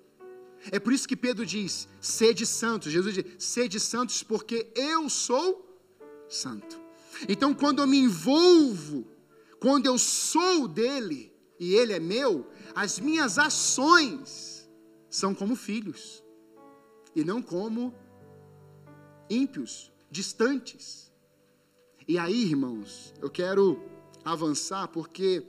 [0.71, 2.93] É por isso que Pedro diz: sede santos.
[2.93, 5.81] Jesus diz: sede santos, porque eu sou
[6.29, 6.81] santo.
[7.29, 9.07] Então, quando eu me envolvo,
[9.63, 14.69] quando eu sou dele e ele é meu, as minhas ações
[15.09, 16.21] são como filhos
[17.15, 17.95] e não como
[19.31, 21.13] ímpios, distantes.
[22.09, 23.81] E aí, irmãos, eu quero
[24.25, 25.47] avançar porque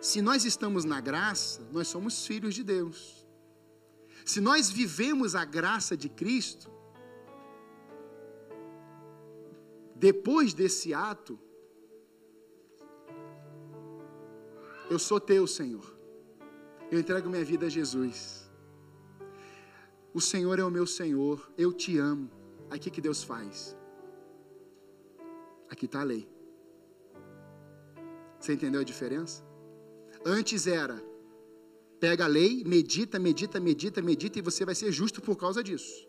[0.00, 3.26] se nós estamos na graça, nós somos filhos de Deus.
[4.24, 6.70] Se nós vivemos a graça de Cristo,
[9.94, 11.38] depois desse ato,
[14.90, 15.86] eu sou teu, Senhor.
[16.90, 18.48] Eu entrego minha vida a Jesus.
[20.12, 22.30] O Senhor é o meu Senhor, eu te amo.
[22.80, 23.76] Que, que Deus faz?
[25.70, 26.28] Aqui está a lei.
[28.38, 29.44] Você entendeu a diferença?
[30.24, 31.02] Antes era,
[32.00, 36.08] pega a lei, medita, medita, medita, medita, e você vai ser justo por causa disso.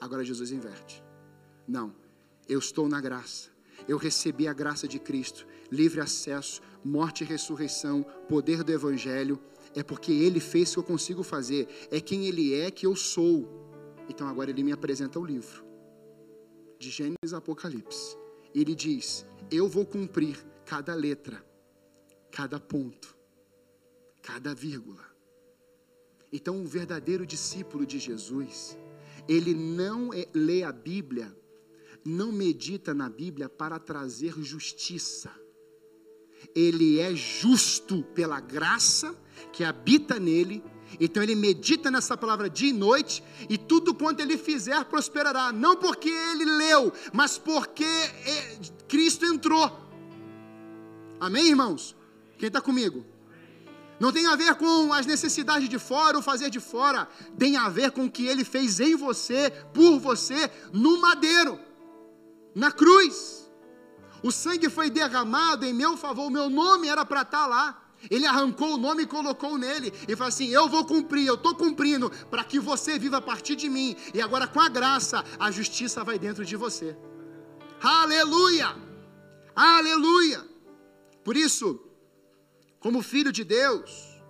[0.00, 1.02] Agora Jesus inverte.
[1.66, 1.94] Não,
[2.48, 3.50] eu estou na graça.
[3.88, 9.38] Eu recebi a graça de Cristo, livre acesso, morte e ressurreição, poder do Evangelho.
[9.74, 11.68] É porque Ele fez o que eu consigo fazer.
[11.90, 13.48] É quem Ele é que eu sou.
[14.08, 15.64] Então agora Ele me apresenta o livro
[16.78, 18.16] de Gênesis a Apocalipse.
[18.54, 21.44] Ele diz: Eu vou cumprir cada letra,
[22.30, 23.16] cada ponto,
[24.22, 25.04] cada vírgula.
[26.32, 28.76] Então, o verdadeiro discípulo de Jesus,
[29.28, 31.34] ele não é, lê a Bíblia,
[32.04, 35.30] não medita na Bíblia para trazer justiça.
[36.54, 39.14] Ele é justo pela graça
[39.52, 40.62] que habita nele.
[41.00, 45.74] Então ele medita nessa palavra dia e noite, e tudo quanto ele fizer prosperará, não
[45.74, 49.80] porque ele leu, mas porque é, Cristo entrou.
[51.18, 51.96] Amém, irmãos?
[52.38, 53.04] Quem está comigo?
[53.98, 57.08] Não tem a ver com as necessidades de fora, o fazer de fora.
[57.38, 61.58] Tem a ver com o que ele fez em você, por você, no madeiro,
[62.54, 63.43] na cruz.
[64.24, 67.82] O sangue foi derramado em meu favor, o meu nome era para estar tá lá.
[68.10, 69.92] Ele arrancou o nome e colocou nele.
[70.08, 73.54] E falou assim: Eu vou cumprir, eu estou cumprindo, para que você viva a partir
[73.54, 73.94] de mim.
[74.14, 76.96] E agora, com a graça, a justiça vai dentro de você.
[77.82, 78.74] Aleluia!
[79.54, 80.42] Aleluia!
[81.22, 81.78] Por isso,
[82.80, 84.22] como filho de Deus,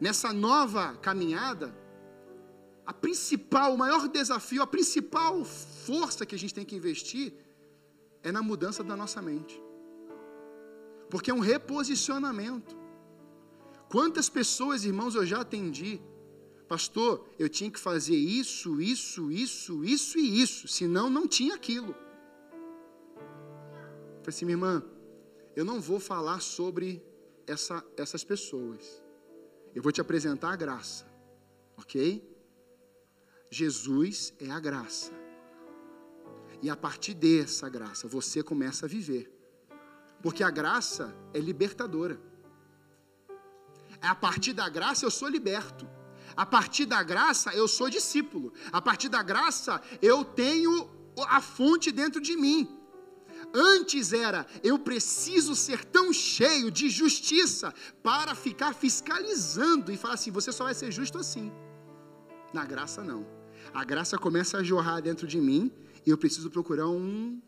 [0.00, 1.76] nessa nova caminhada,
[2.86, 7.34] a principal, o maior desafio, a principal força que a gente tem que investir
[8.26, 9.62] é na mudança da nossa mente.
[11.08, 12.76] Porque é um reposicionamento.
[13.88, 16.00] Quantas pessoas, irmãos, eu já atendi?
[16.66, 21.94] Pastor, eu tinha que fazer isso, isso, isso, isso e isso, senão não tinha aquilo.
[23.14, 24.84] Eu falei assim, minha irmã,
[25.54, 27.00] eu não vou falar sobre
[27.46, 29.00] essa, essas pessoas.
[29.72, 31.06] Eu vou te apresentar a graça,
[31.76, 32.28] ok?
[33.52, 35.25] Jesus é a graça.
[36.62, 39.30] E a partir dessa graça, você começa a viver.
[40.22, 42.20] Porque a graça é libertadora.
[44.00, 45.88] A partir da graça eu sou liberto.
[46.36, 48.52] A partir da graça eu sou discípulo.
[48.72, 50.90] A partir da graça eu tenho
[51.28, 52.68] a fonte dentro de mim.
[53.54, 60.30] Antes era, eu preciso ser tão cheio de justiça para ficar fiscalizando e falar assim:
[60.30, 61.52] você só vai ser justo assim.
[62.52, 63.26] Na graça, não.
[63.72, 65.72] A graça começa a jorrar dentro de mim
[66.06, 67.42] e eu preciso procurar um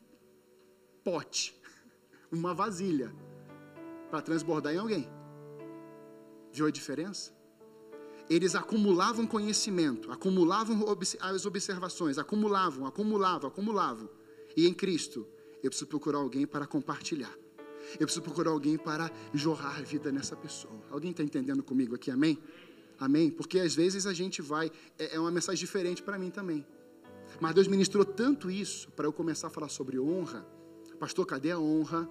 [1.04, 1.54] pote,
[2.30, 3.14] uma vasilha,
[4.10, 5.08] para transbordar em alguém.
[6.52, 7.32] Viu a diferença?
[8.28, 10.84] Eles acumulavam conhecimento, acumulavam
[11.20, 14.10] as observações, acumulavam, acumulavam, acumulavam.
[14.56, 15.26] E em Cristo,
[15.62, 17.32] eu preciso procurar alguém para compartilhar.
[17.92, 20.82] Eu preciso procurar alguém para jorrar vida nessa pessoa.
[20.90, 22.38] Alguém está entendendo comigo aqui, amém?
[22.98, 23.30] Amém?
[23.30, 26.66] Porque às vezes a gente vai, é, é uma mensagem diferente para mim também.
[27.40, 30.46] Mas Deus ministrou tanto isso para eu começar a falar sobre honra.
[30.98, 32.08] Pastor, cadê a honra?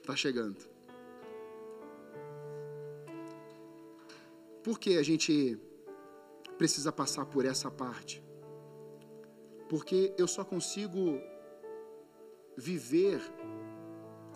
[0.00, 0.58] Está chegando.
[4.62, 5.58] Por que a gente
[6.58, 8.22] precisa passar por essa parte?
[9.68, 11.18] Porque eu só consigo
[12.56, 13.20] viver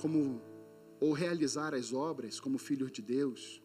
[0.00, 0.40] como
[1.00, 3.60] ou realizar as obras como filho de Deus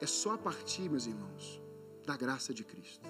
[0.00, 1.62] é só a partir, meus irmãos,
[2.08, 3.06] da graça de Cristo.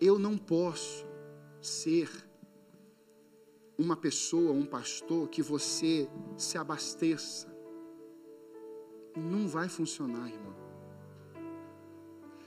[0.00, 1.06] Eu não posso
[1.60, 2.08] ser
[3.78, 7.48] uma pessoa, um pastor que você se abasteça.
[9.14, 10.56] Não vai funcionar, irmão.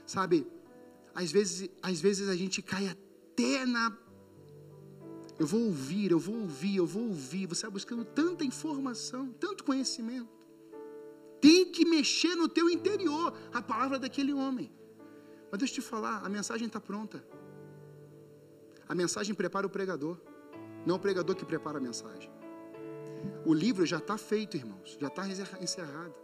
[0.04, 0.46] Sabe,
[1.14, 3.96] às vezes, às vezes a gente cai até na
[5.38, 7.46] eu vou ouvir, eu vou ouvir, eu vou ouvir.
[7.46, 10.35] Você está buscando tanta informação, tanto conhecimento.
[11.76, 14.68] Que mexer no teu interior a palavra daquele homem.
[15.50, 17.18] Mas deixa eu te falar, a mensagem está pronta.
[18.88, 20.16] A mensagem prepara o pregador,
[20.86, 22.30] não o pregador que prepara a mensagem.
[23.44, 25.28] O livro já está feito, irmãos, já está
[25.60, 26.14] encerrado.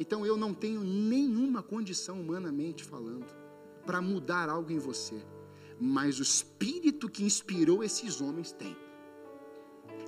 [0.00, 3.26] Então eu não tenho nenhuma condição, humanamente falando,
[3.84, 5.20] para mudar algo em você
[5.78, 8.76] mas o espírito que inspirou esses homens tem.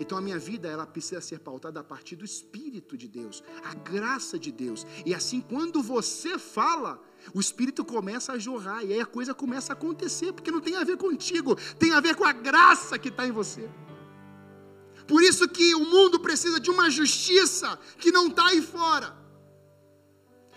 [0.01, 3.75] Então a minha vida ela precisa ser pautada a partir do espírito de Deus, a
[3.75, 4.87] graça de Deus.
[5.05, 7.03] E assim quando você fala,
[7.35, 10.77] o espírito começa a jorrar e aí a coisa começa a acontecer, porque não tem
[10.77, 13.69] a ver contigo, tem a ver com a graça que está em você.
[15.07, 19.17] Por isso que o mundo precisa de uma justiça que não está aí fora.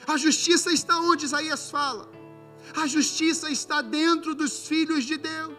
[0.06, 2.12] A justiça está onde Isaías fala.
[2.76, 5.54] A justiça está dentro dos filhos de Deus.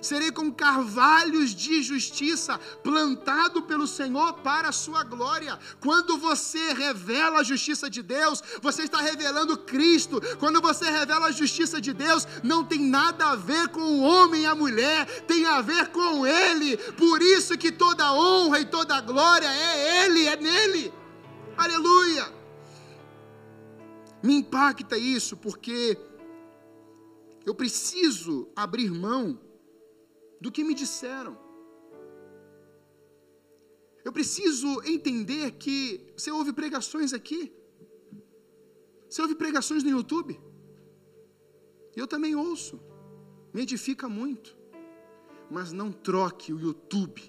[0.00, 5.58] Serei como carvalhos de justiça, plantado pelo Senhor para a sua glória.
[5.80, 10.20] Quando você revela a justiça de Deus, você está revelando Cristo.
[10.38, 14.42] Quando você revela a justiça de Deus, não tem nada a ver com o homem
[14.42, 16.76] e a mulher, tem a ver com Ele.
[16.76, 20.92] Por isso que toda honra e toda glória é Ele, é nele.
[21.56, 22.26] Aleluia.
[24.22, 25.98] Me impacta isso porque
[27.44, 29.38] eu preciso abrir mão
[30.40, 31.38] do que me disseram.
[34.04, 37.52] Eu preciso entender que você ouve pregações aqui.
[39.08, 40.40] Você ouve pregações no YouTube.
[41.94, 42.80] Eu também ouço.
[43.52, 44.56] Me edifica muito.
[45.50, 47.22] Mas não troque o YouTube.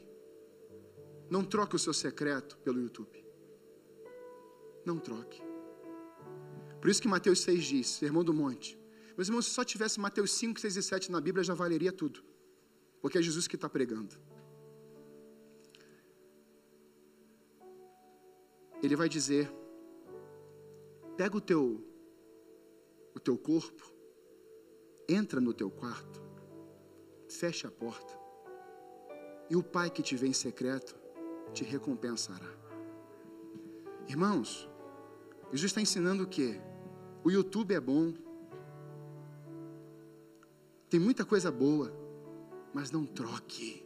[1.29, 3.25] Não troque o seu secreto pelo YouTube.
[4.85, 5.41] Não troque.
[6.79, 8.79] Por isso que Mateus 6 diz, Sermão do Monte.
[9.15, 12.23] Meus irmãos, se só tivesse Mateus 5, 6 e 7 na Bíblia, já valeria tudo.
[13.01, 14.15] Porque é Jesus que está pregando.
[18.81, 19.51] Ele vai dizer:
[21.17, 21.83] pega o teu,
[23.15, 23.91] o teu corpo,
[25.07, 26.21] entra no teu quarto,
[27.27, 28.17] fecha a porta,
[29.49, 30.95] e o Pai que te vê em secreto
[31.53, 32.49] te recompensará.
[34.07, 34.69] Irmãos,
[35.51, 36.59] Jesus está ensinando o quê?
[37.23, 38.13] O YouTube é bom.
[40.89, 41.93] Tem muita coisa boa,
[42.73, 43.85] mas não troque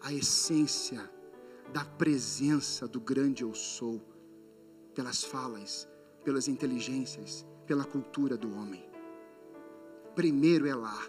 [0.00, 1.10] a essência
[1.72, 4.00] da presença do grande eu sou
[4.94, 5.88] pelas falas,
[6.24, 8.84] pelas inteligências, pela cultura do homem.
[10.14, 11.08] Primeiro é lá.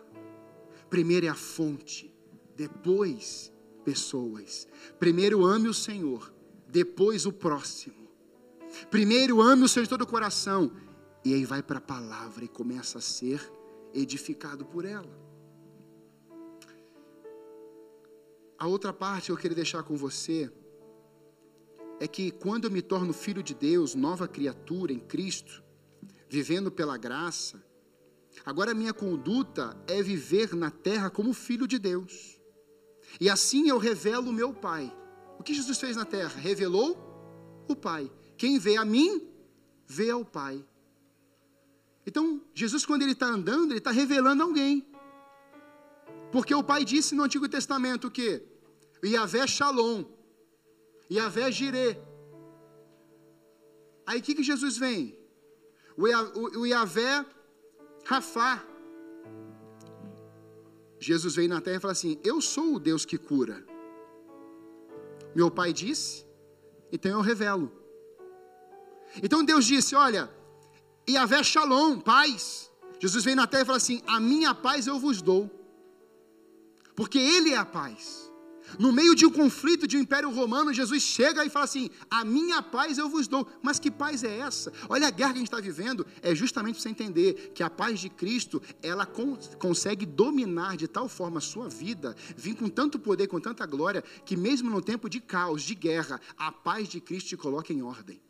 [0.89, 2.13] Primeiro é a fonte,
[2.55, 3.51] depois
[3.83, 4.67] pessoas.
[4.99, 6.33] Primeiro ame o Senhor,
[6.67, 8.07] depois o próximo.
[8.89, 10.71] Primeiro ame o Senhor de todo o coração
[11.23, 13.51] e aí vai para a palavra e começa a ser
[13.93, 15.30] edificado por ela.
[18.61, 20.53] A outra parte que eu queria deixar com você
[21.99, 25.63] é que quando eu me torno filho de Deus, nova criatura em Cristo,
[26.29, 27.59] vivendo pela graça,
[28.45, 32.39] agora minha conduta é viver na terra como filho de Deus.
[33.19, 34.95] E assim eu revelo o meu Pai.
[35.39, 36.39] O que Jesus fez na terra?
[36.39, 38.11] Revelou o Pai.
[38.37, 39.27] Quem vê a mim,
[39.87, 40.63] vê ao Pai.
[42.05, 44.85] Então, Jesus, quando ele está andando, ele está revelando alguém.
[46.31, 48.50] Porque o Pai disse no Antigo Testamento o quê?
[49.07, 50.05] Yahvé Shalom,
[51.09, 51.97] Yahvé Jireh.
[54.05, 55.17] Aí o que, que Jesus vem?
[55.97, 57.25] O Yahvé
[58.05, 58.63] Rafá.
[60.99, 63.65] Jesus vem na terra e fala assim: Eu sou o Deus que cura.
[65.33, 66.25] Meu pai disse,
[66.91, 67.71] então eu revelo.
[69.23, 70.29] Então Deus disse: Olha,
[71.17, 72.71] haver shalom, paz.
[72.99, 75.49] Jesus vem na terra e fala assim: A minha paz eu vos dou,
[76.95, 78.30] porque Ele é a paz.
[78.79, 82.23] No meio de um conflito de um império romano, Jesus chega e fala assim: A
[82.23, 83.47] minha paz eu vos dou.
[83.61, 84.71] Mas que paz é essa?
[84.89, 86.05] Olha a guerra que a gente está vivendo.
[86.21, 89.07] É justamente para você entender que a paz de Cristo, ela
[89.59, 94.03] consegue dominar de tal forma a sua vida, vir com tanto poder, com tanta glória,
[94.25, 97.81] que mesmo no tempo de caos, de guerra, a paz de Cristo te coloca em
[97.81, 98.21] ordem.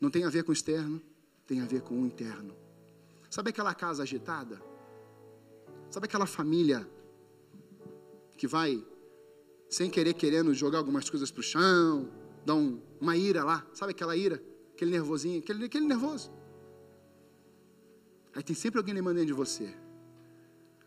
[0.00, 1.00] Não tem a ver com o externo,
[1.46, 2.56] tem a ver com o interno.
[3.30, 4.60] Sabe aquela casa agitada?
[5.90, 6.88] Sabe aquela família
[8.36, 8.84] que vai,
[9.72, 12.06] sem querer, querendo jogar algumas coisas para o chão,
[12.44, 14.40] dar um, uma ira lá, sabe aquela ira?
[14.74, 16.30] Aquele nervosinho, aquele, aquele nervoso.
[18.34, 19.74] Aí tem sempre alguém demandando de você.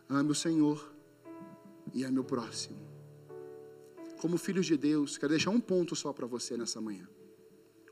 [0.08, 0.94] Ame o Senhor
[1.96, 2.78] e ame o próximo.
[4.22, 7.10] Como filhos de Deus, quero deixar um ponto só para você nessa manhã.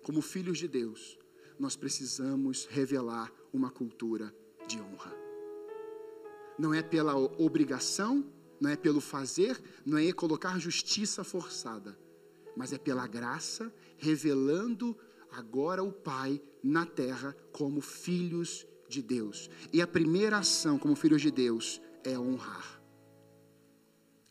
[0.04, 1.18] Como filhos de Deus,
[1.58, 4.32] nós precisamos revelar uma cultura
[4.68, 5.12] de honra.
[6.60, 8.24] Não é pela obrigação,
[8.64, 12.00] não é pelo fazer, não é colocar justiça forçada,
[12.56, 14.98] mas é pela graça, revelando
[15.30, 19.50] agora o Pai na terra como filhos de Deus.
[19.74, 22.82] E a primeira ação como filhos de Deus é honrar.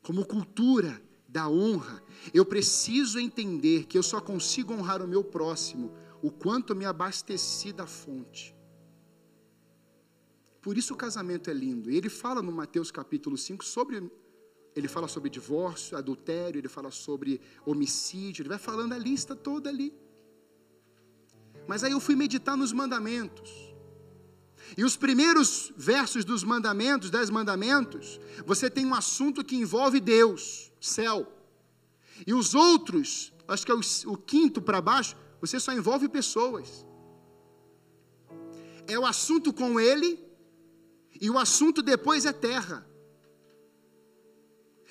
[0.02, 2.02] Como cultura da honra,
[2.32, 7.70] eu preciso entender que eu só consigo honrar o meu próximo o quanto me abasteci
[7.70, 8.56] da fonte.
[10.62, 11.90] Por isso o casamento é lindo.
[11.90, 14.10] E ele fala no Mateus capítulo 5 sobre
[14.74, 19.68] ele fala sobre divórcio, adultério, ele fala sobre homicídio, ele vai falando a lista toda
[19.68, 19.92] ali.
[21.66, 23.50] Mas aí eu fui meditar nos mandamentos.
[24.76, 30.72] E os primeiros versos dos mandamentos, dez mandamentos, você tem um assunto que envolve Deus,
[30.80, 31.30] céu.
[32.26, 36.86] E os outros, acho que é o, o quinto para baixo, você só envolve pessoas.
[38.86, 40.18] É o assunto com Ele,
[41.20, 42.86] e o assunto depois é terra.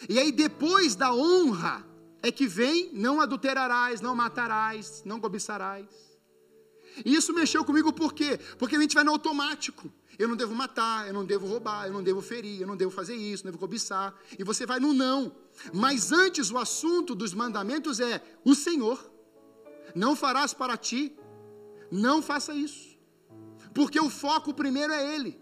[0.10, 1.86] E aí, depois da honra,
[2.22, 5.88] é que vem: não adulterarás, não matarás, não cobiçarás.
[7.06, 8.40] E isso mexeu comigo por quê?
[8.58, 9.92] Porque a gente vai no automático.
[10.20, 12.92] Eu não devo matar, eu não devo roubar, eu não devo ferir, eu não devo
[12.92, 14.14] fazer isso, não devo cobiçar.
[14.38, 15.32] E você vai no não.
[15.74, 19.00] Mas antes o assunto dos mandamentos é o Senhor.
[19.96, 21.18] Não farás para ti,
[21.90, 22.98] não faça isso.
[23.74, 25.42] Porque o foco primeiro é Ele.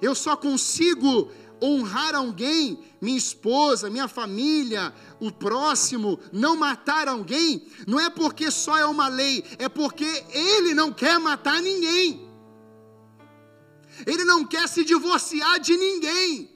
[0.00, 1.30] Eu só consigo
[1.62, 8.76] honrar alguém, minha esposa, minha família, o próximo, não matar alguém, não é porque só
[8.76, 12.28] é uma lei, é porque ele não quer matar ninguém.
[14.06, 16.50] Ele não quer se divorciar de ninguém.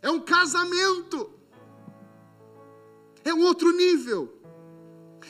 [0.00, 1.30] É um casamento.
[3.22, 4.39] É um outro nível.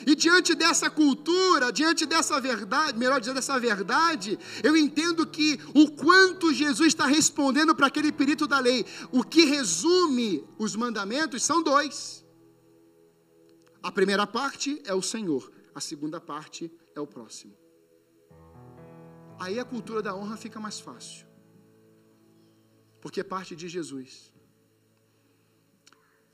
[0.05, 5.91] E diante dessa cultura, diante dessa verdade, melhor dizendo, dessa verdade, eu entendo que o
[5.91, 11.61] quanto Jesus está respondendo para aquele perito da lei, o que resume os mandamentos são
[11.61, 12.25] dois.
[13.83, 17.55] A primeira parte é o Senhor, a segunda parte é o próximo.
[19.39, 21.25] Aí a cultura da honra fica mais fácil,
[22.99, 24.31] porque parte de Jesus.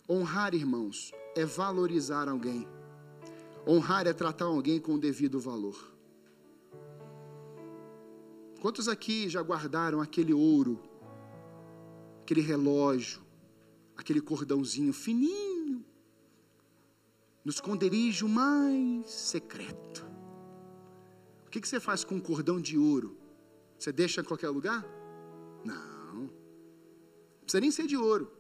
[0.09, 2.68] Honrar, irmãos, é valorizar alguém
[3.68, 5.76] Honrar é tratar alguém com o devido valor.
[8.61, 10.80] Quantos aqui já guardaram aquele ouro,
[12.22, 13.22] aquele relógio,
[13.97, 15.86] aquele cordãozinho fininho,
[17.43, 20.07] no esconderijo mais secreto?
[21.45, 23.18] O que, você faz com um cordão de ouro?
[23.78, 24.86] Você deixa em qualquer lugar?
[25.65, 26.13] Não.
[26.13, 26.30] Não
[27.41, 28.32] precisa nem ser de ouro.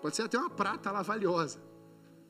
[0.00, 1.58] Pode ser até uma prata lá valiosa.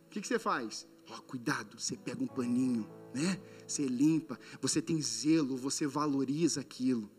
[0.07, 0.87] O que, que você faz?
[1.13, 3.39] Ó, cuidado, você pega um paninho, né?
[3.67, 7.11] Você limpa, você tem zelo, você valoriza aquilo.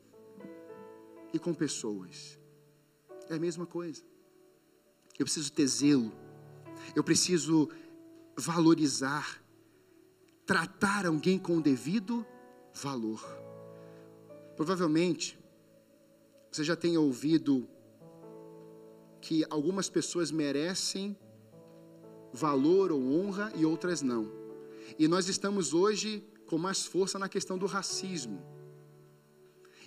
[1.32, 2.40] E com pessoas,
[3.30, 4.04] é a mesma coisa.
[5.18, 6.12] Eu preciso ter zelo,
[6.96, 7.70] eu preciso
[8.36, 9.44] valorizar,
[10.44, 12.26] tratar alguém com o devido
[12.74, 13.24] valor.
[14.56, 15.38] Provavelmente,
[16.52, 17.70] você já tenha ouvido
[19.22, 21.16] que algumas pessoas merecem
[22.34, 24.30] valor ou honra e outras não.
[24.98, 28.44] E nós estamos hoje com mais força na questão do racismo.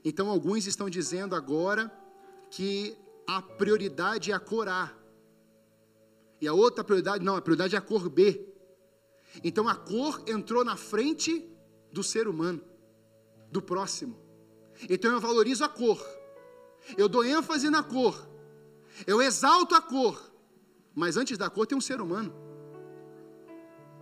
[0.05, 1.93] Então, alguns estão dizendo agora
[2.51, 4.95] que a prioridade é a cor A.
[6.41, 8.47] E a outra prioridade, não, a prioridade é a cor B.
[9.43, 11.45] Então, a cor entrou na frente
[11.93, 12.63] do ser humano,
[13.51, 14.17] do próximo.
[14.89, 16.01] Então, eu valorizo a cor.
[16.97, 18.29] Eu dou ênfase na cor.
[19.07, 20.36] Eu exalto a cor.
[20.97, 22.35] Mas antes da cor tem um ser humano,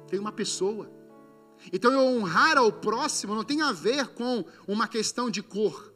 [0.07, 0.89] tem uma pessoa.
[1.73, 5.93] Então eu honrar ao próximo não tem a ver com uma questão de cor,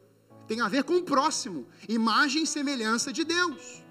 [0.49, 3.85] tem a ver com o próximo, imagem e semelhança de Deus.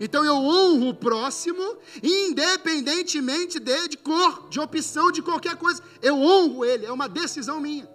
[0.00, 5.80] Então eu honro o próximo, independentemente de, de cor, de opção, de qualquer coisa.
[6.02, 7.88] Eu honro ele, é uma decisão minha,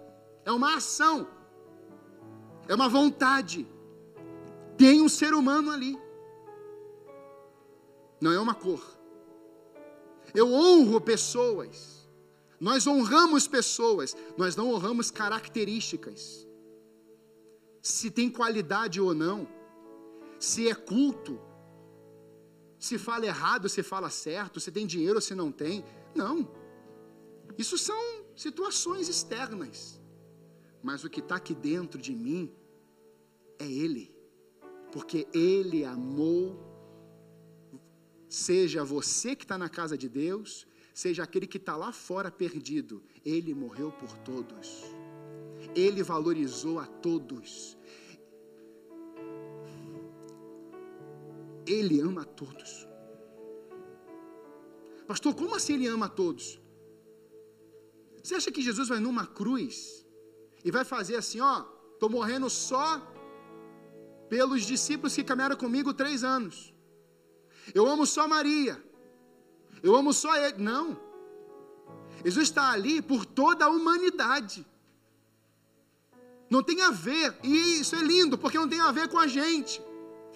[0.46, 1.28] é uma ação,
[2.66, 3.68] é uma vontade.
[4.78, 5.96] Tem um ser humano ali,
[8.24, 8.82] não é uma cor.
[10.34, 12.08] Eu honro pessoas,
[12.58, 16.20] nós honramos pessoas, nós não honramos características,
[17.80, 19.46] se tem qualidade ou não,
[20.38, 21.38] se é culto
[22.84, 25.82] se fala errado, se fala certo, se tem dinheiro ou se não tem.
[26.14, 26.46] Não.
[27.56, 27.98] Isso são
[28.36, 29.98] situações externas.
[30.82, 32.52] Mas o que está aqui dentro de mim
[33.58, 34.14] é Ele.
[34.92, 36.73] Porque Ele amou,
[38.34, 43.02] seja você que está na casa de Deus, seja aquele que está lá fora perdido,
[43.24, 44.82] Ele morreu por todos.
[45.74, 47.78] Ele valorizou a todos.
[51.66, 52.86] Ele ama a todos.
[55.06, 56.60] Pastor, como assim ele ama a todos?
[58.22, 60.04] Você acha que Jesus vai numa cruz
[60.64, 63.00] e vai fazer assim, ó, estou morrendo só
[64.28, 66.73] pelos discípulos que caminharam comigo três anos.
[67.72, 68.82] Eu amo só Maria.
[69.82, 70.62] Eu amo só ele.
[70.62, 70.98] Não.
[72.24, 74.66] Jesus está ali por toda a humanidade.
[76.50, 79.26] Não tem a ver, e isso é lindo, porque não tem a ver com a
[79.26, 79.82] gente.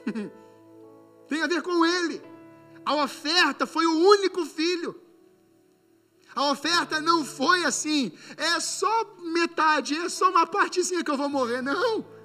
[1.28, 2.22] tem a ver com ele.
[2.84, 5.00] A oferta foi o único filho.
[6.34, 11.28] A oferta não foi assim, é só metade, é só uma partezinha que eu vou
[11.28, 11.62] morrer.
[11.62, 12.17] Não.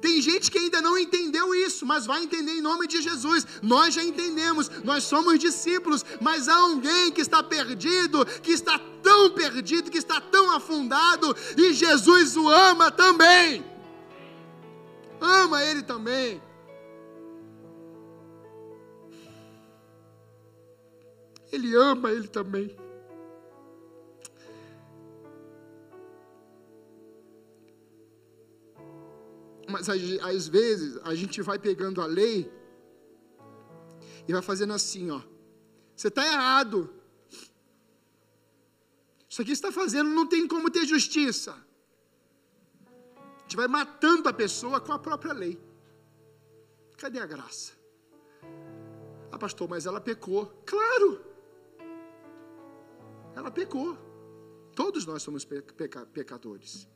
[0.00, 3.46] Tem gente que ainda não entendeu isso, mas vai entender em nome de Jesus.
[3.62, 9.30] Nós já entendemos, nós somos discípulos, mas há alguém que está perdido, que está tão
[9.30, 13.64] perdido, que está tão afundado, e Jesus o ama também.
[15.20, 16.42] Ama ele também.
[21.52, 22.74] Ele ama ele também.
[29.70, 32.50] Mas às vezes a gente vai pegando a lei
[34.26, 35.20] e vai fazendo assim, ó.
[35.96, 36.92] Você está errado.
[39.28, 41.52] Isso aqui está fazendo não tem como ter justiça.
[43.16, 45.60] A gente vai matando a pessoa com a própria lei.
[46.96, 47.72] Cadê a graça?
[49.32, 50.46] Ah, pastor, mas ela pecou.
[50.66, 51.24] Claro!
[53.34, 53.96] Ela pecou.
[54.74, 56.88] Todos nós somos peca pecadores.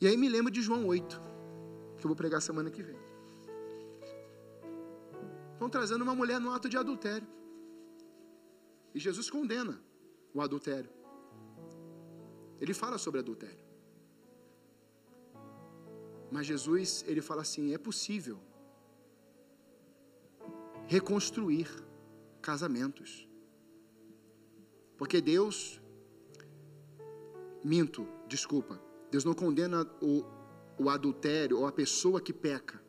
[0.00, 1.20] E aí me lembro de João 8,
[1.98, 2.98] que eu vou pregar semana que vem.
[5.52, 7.28] Estão trazendo uma mulher no ato de adultério.
[8.94, 9.78] E Jesus condena
[10.32, 10.90] o adultério.
[12.58, 13.64] Ele fala sobre adultério.
[16.30, 18.38] Mas Jesus, ele fala assim: é possível
[20.86, 21.68] reconstruir
[22.40, 23.28] casamentos.
[24.96, 25.80] Porque Deus,
[27.62, 28.80] minto, desculpa,
[29.10, 30.24] Deus não condena o,
[30.78, 32.82] o adultério ou a pessoa que peca.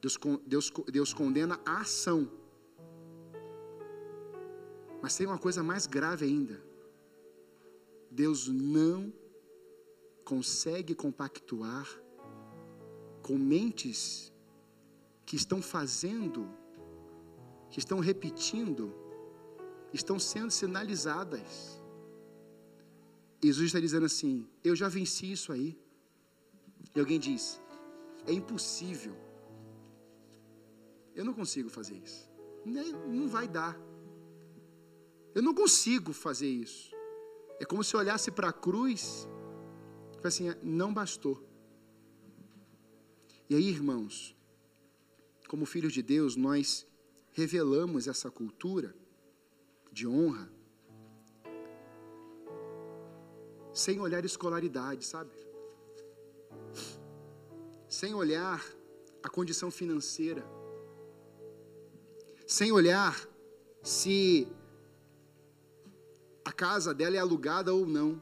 [0.00, 2.30] Deus, Deus, Deus condena a ação.
[5.02, 6.62] Mas tem uma coisa mais grave ainda.
[8.10, 9.12] Deus não
[10.24, 11.88] consegue compactuar
[13.22, 14.32] com mentes
[15.24, 16.48] que estão fazendo,
[17.70, 19.02] que estão repetindo
[19.92, 21.81] estão sendo sinalizadas.
[23.42, 25.76] Jesus está dizendo assim: Eu já venci isso aí.
[26.94, 27.60] E alguém diz:
[28.26, 29.16] É impossível.
[31.14, 32.30] Eu não consigo fazer isso.
[32.64, 33.78] Não vai dar.
[35.34, 36.92] Eu não consigo fazer isso.
[37.58, 39.28] É como se olhasse para a cruz
[40.22, 41.48] e assim: Não bastou.
[43.50, 44.36] E aí, irmãos,
[45.48, 46.86] como filhos de Deus, nós
[47.32, 48.94] revelamos essa cultura
[49.92, 50.50] de honra,
[53.72, 55.30] sem olhar escolaridade, sabe?
[57.88, 58.64] Sem olhar
[59.22, 60.44] a condição financeira,
[62.46, 63.28] sem olhar
[63.82, 64.46] se
[66.44, 68.20] a casa dela é alugada ou não.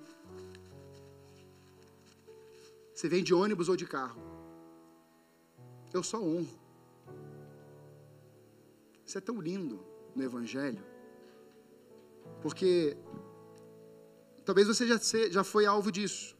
[2.94, 4.20] Você vem de ônibus ou de carro.
[5.92, 6.60] Eu só honro.
[9.04, 9.80] Isso é tão lindo
[10.14, 10.84] no Evangelho.
[12.40, 12.96] Porque
[14.50, 14.98] talvez você já,
[15.30, 16.36] já foi alvo disso.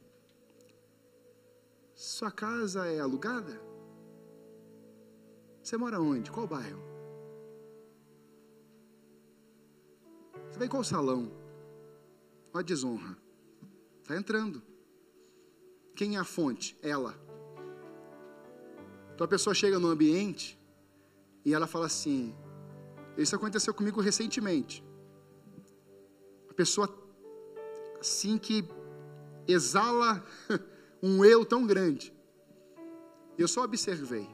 [1.95, 3.61] Sua casa é alugada?
[5.63, 6.29] Você mora onde?
[6.29, 6.83] Qual bairro?
[10.49, 11.31] Você vai em qual salão?
[12.53, 13.17] Olha a desonra.
[14.03, 14.61] Está entrando.
[15.95, 16.77] Quem é a fonte?
[16.83, 17.15] Ela.
[19.15, 20.59] Então a pessoa chega no ambiente
[21.45, 22.35] E ela fala assim:
[23.17, 24.83] Isso aconteceu comigo recentemente.
[26.49, 26.89] A pessoa
[28.01, 28.65] assim que
[29.47, 30.25] exala
[31.03, 32.13] um eu tão grande.
[33.37, 34.29] Eu só observei.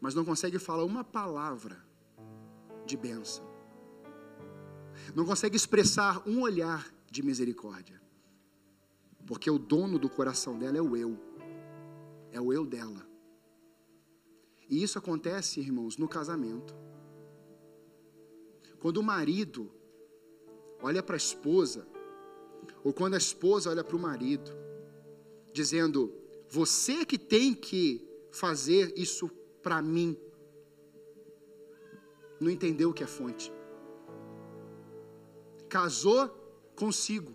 [0.00, 1.84] Mas não consegue falar uma palavra
[2.86, 3.44] de bênção.
[5.14, 8.00] Não consegue expressar um olhar de misericórdia.
[9.26, 11.18] Porque o dono do coração dela é o eu.
[12.32, 13.06] É o eu dela.
[14.68, 16.74] E isso acontece, irmãos, no casamento.
[18.78, 19.70] Quando o marido
[20.82, 21.86] olha para a esposa,
[22.84, 24.50] ou quando a esposa olha para o marido,
[25.52, 26.12] dizendo:
[26.48, 29.28] Você que tem que fazer isso
[29.62, 30.16] para mim.
[32.40, 33.52] Não entendeu o que é fonte.
[35.68, 36.28] Casou
[36.76, 37.32] consigo.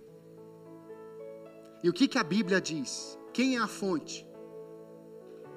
[1.84, 3.20] E o que, que a Bíblia diz?
[3.34, 4.26] Quem é a fonte?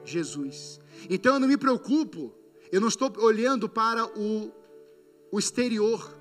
[0.04, 0.80] Jesus.
[1.08, 2.34] Então eu não me preocupo,
[2.72, 4.52] eu não estou olhando para o,
[5.30, 6.15] o exterior,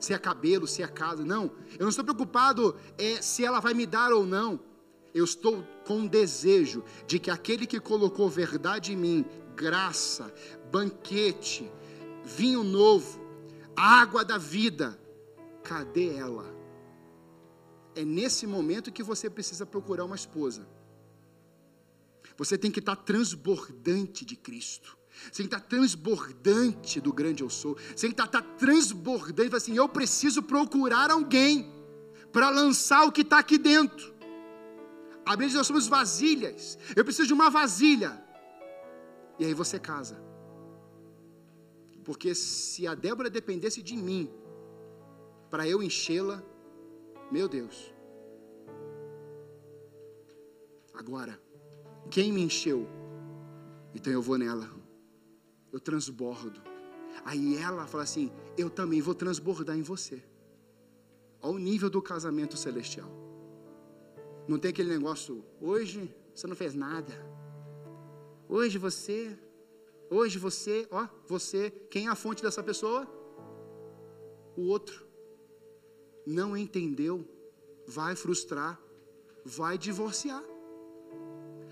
[0.00, 1.52] se é cabelo, se é casa, não.
[1.72, 4.58] Eu não estou preocupado é, se ela vai me dar ou não.
[5.14, 9.24] Eu estou com desejo de que aquele que colocou verdade em mim,
[9.54, 10.32] graça,
[10.72, 11.70] banquete,
[12.24, 13.20] vinho novo,
[13.76, 14.98] água da vida,
[15.62, 16.46] cadê ela?
[17.94, 20.66] É nesse momento que você precisa procurar uma esposa.
[22.38, 24.96] Você tem que estar transbordante de Cristo.
[25.24, 27.76] Você tem que estar transbordante do grande eu sou.
[27.76, 31.70] Você tem que estar, transbordante, assim, eu preciso procurar alguém
[32.32, 34.14] para lançar o que está aqui dentro.
[35.24, 36.78] A Bíblia diz, nós somos vasilhas.
[36.96, 38.22] Eu preciso de uma vasilha.
[39.38, 40.20] E aí você casa.
[42.04, 44.30] Porque se a Débora dependesse de mim,
[45.50, 46.42] para eu enchê-la,
[47.30, 47.92] meu Deus.
[50.94, 51.40] Agora,
[52.10, 52.88] quem me encheu?
[53.94, 54.79] Então eu vou nela.
[55.72, 56.60] Eu transbordo.
[57.24, 60.22] Aí ela fala assim: Eu também vou transbordar em você.
[61.40, 63.08] Ao nível do casamento celestial.
[64.46, 67.12] Não tem aquele negócio, hoje você não fez nada.
[68.48, 69.38] Hoje você,
[70.10, 73.06] hoje você, ó, você, quem é a fonte dessa pessoa?
[74.56, 75.06] O outro.
[76.26, 77.24] Não entendeu,
[77.86, 78.80] vai frustrar,
[79.44, 80.42] vai divorciar.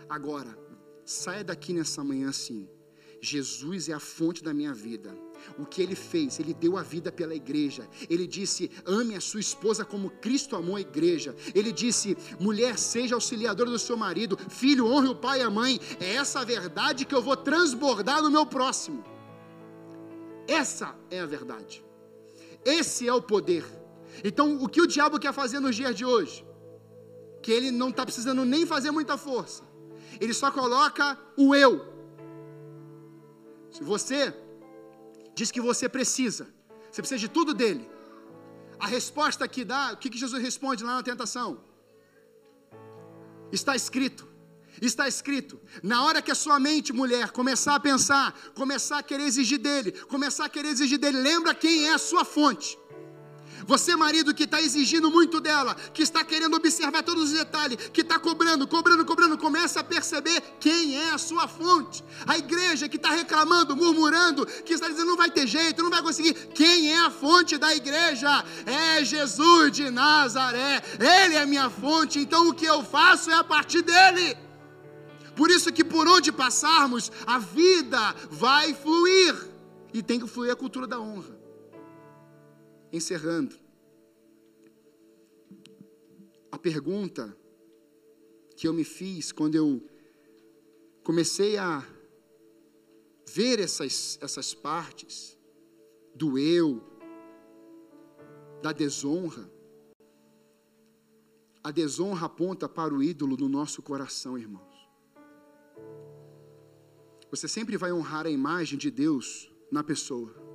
[0.09, 0.57] Agora,
[1.05, 2.69] saia daqui nessa manhã assim.
[3.21, 5.17] Jesus é a fonte da minha vida.
[5.59, 6.39] O que ele fez?
[6.39, 7.89] Ele deu a vida pela igreja.
[8.09, 11.35] Ele disse: ame a sua esposa como Cristo amou a igreja.
[11.55, 14.39] Ele disse: mulher, seja auxiliadora do seu marido.
[14.49, 15.81] Filho, honre o pai e a mãe.
[16.01, 19.05] É essa a verdade que eu vou transbordar no meu próximo.
[20.47, 21.85] Essa é a verdade.
[22.65, 23.65] Esse é o poder.
[24.25, 26.45] Então, o que o diabo quer fazer nos dias de hoje?
[27.43, 29.69] Que ele não está precisando nem fazer muita força
[30.21, 31.88] ele só coloca o eu.
[33.71, 34.35] Se você
[35.35, 36.45] diz que você precisa,
[36.91, 37.89] você precisa de tudo dele.
[38.79, 41.61] A resposta que dá, o que Jesus responde lá na tentação?
[43.51, 44.27] Está escrito.
[44.81, 45.61] Está escrito.
[45.83, 49.91] Na hora que a sua mente, mulher, começar a pensar, começar a querer exigir dele,
[50.15, 52.79] começar a querer exigir dele, lembra quem é a sua fonte.
[53.67, 58.01] Você, marido, que está exigindo muito dela, que está querendo observar todos os detalhes, que
[58.01, 62.05] está cobrando, cobrando, cobrando, começa a perceber quem é a sua fonte.
[62.27, 66.03] A igreja que está reclamando, murmurando, que está dizendo não vai ter jeito, não vai
[66.03, 66.35] conseguir.
[66.55, 68.45] Quem é a fonte da igreja?
[68.67, 70.83] É Jesus de Nazaré.
[70.99, 74.37] Ele é minha fonte, então o que eu faço é a partir dele.
[75.35, 79.35] Por isso que por onde passarmos, a vida vai fluir.
[79.95, 81.38] E tem que fluir a cultura da honra
[82.93, 83.59] encerrando.
[86.51, 87.37] A pergunta
[88.57, 89.83] que eu me fiz quando eu
[91.05, 91.87] comecei a
[93.27, 95.39] ver essas, essas partes
[96.15, 96.83] do eu,
[98.63, 99.49] da desonra.
[101.63, 104.89] A desonra aponta para o ídolo no nosso coração, irmãos.
[107.31, 110.48] Você sempre vai honrar a imagem de Deus na pessoa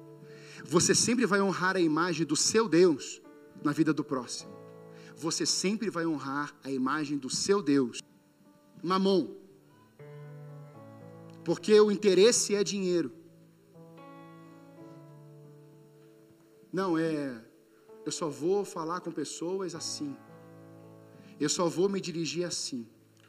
[0.63, 3.21] você sempre vai honrar a imagem do seu Deus
[3.63, 4.53] na vida do próximo.
[5.15, 8.01] Você sempre vai honrar a imagem do seu Deus.
[8.81, 9.35] Mamon.
[11.43, 13.11] Porque o interesse é dinheiro.
[16.71, 17.39] Não é,
[18.05, 20.15] eu só vou falar com pessoas assim.
[21.39, 22.87] Eu só vou me dirigir assim,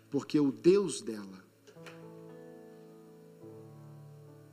[0.09, 1.45] porque o Deus dela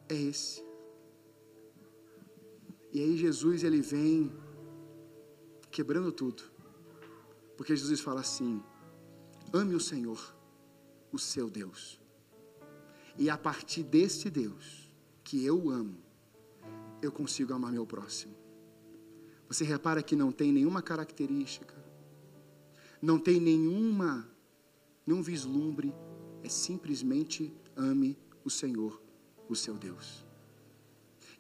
[0.10, 0.71] é esse.
[2.94, 4.32] E aí Jesus ele vem
[5.72, 6.44] quebrando tudo.
[7.56, 8.62] Porque Jesus fala assim:
[9.54, 10.36] ame o Senhor,
[11.12, 12.00] o seu Deus.
[13.18, 14.92] E a partir desse Deus,
[15.24, 15.98] que eu amo,
[17.02, 18.36] eu consigo amar meu próximo.
[19.48, 21.76] Você repara que não tem nenhuma característica,
[23.02, 24.30] não tem nenhuma,
[25.06, 25.94] nenhum vislumbre,
[26.44, 29.02] é simplesmente ame o Senhor,
[29.50, 30.26] o seu Deus.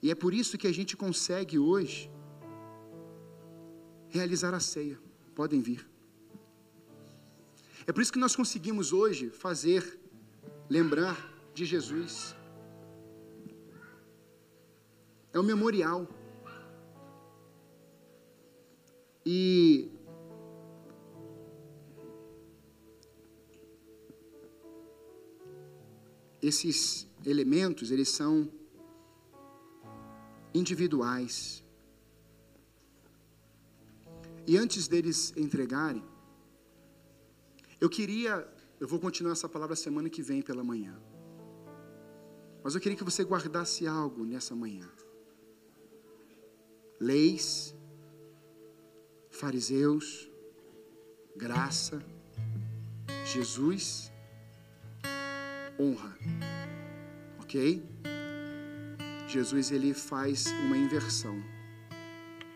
[0.01, 2.09] E é por isso que a gente consegue hoje
[4.09, 4.97] realizar a ceia.
[5.35, 5.87] Podem vir.
[7.85, 9.99] É por isso que nós conseguimos hoje fazer,
[10.69, 11.15] lembrar
[11.53, 12.35] de Jesus.
[15.33, 16.07] É um memorial.
[19.25, 19.89] E
[26.41, 28.49] esses elementos, eles são
[30.53, 31.63] individuais.
[34.47, 36.03] E antes deles entregarem,
[37.79, 38.47] eu queria,
[38.79, 40.99] eu vou continuar essa palavra semana que vem pela manhã.
[42.63, 44.87] Mas eu queria que você guardasse algo nessa manhã.
[46.99, 47.75] Leis,
[49.31, 50.29] fariseus,
[51.35, 52.03] graça,
[53.25, 54.11] Jesus,
[55.79, 56.15] honra.
[57.39, 57.83] OK?
[59.31, 61.41] Jesus ele faz uma inversão.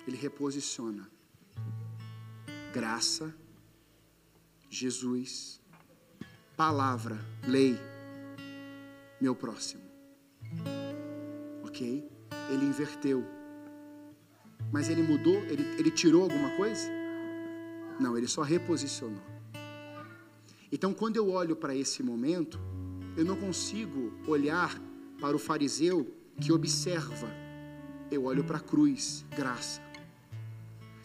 [0.06, 1.10] Ele reposiciona.
[2.74, 3.34] Graça,
[4.70, 5.62] Jesus,
[6.58, 7.18] palavra,
[7.48, 7.80] lei,
[9.22, 9.84] meu próximo.
[11.64, 12.06] Ok?
[12.52, 13.24] Ele inverteu.
[14.70, 15.38] Mas ele mudou?
[15.46, 16.90] Ele, ele tirou alguma coisa?
[18.02, 19.24] Não, ele só reposicionou.
[20.70, 22.60] Então, quando eu olho para esse momento,
[23.16, 24.78] eu não consigo olhar
[25.22, 27.28] para o fariseu que observa.
[28.12, 29.82] Eu olho para a cruz, graça.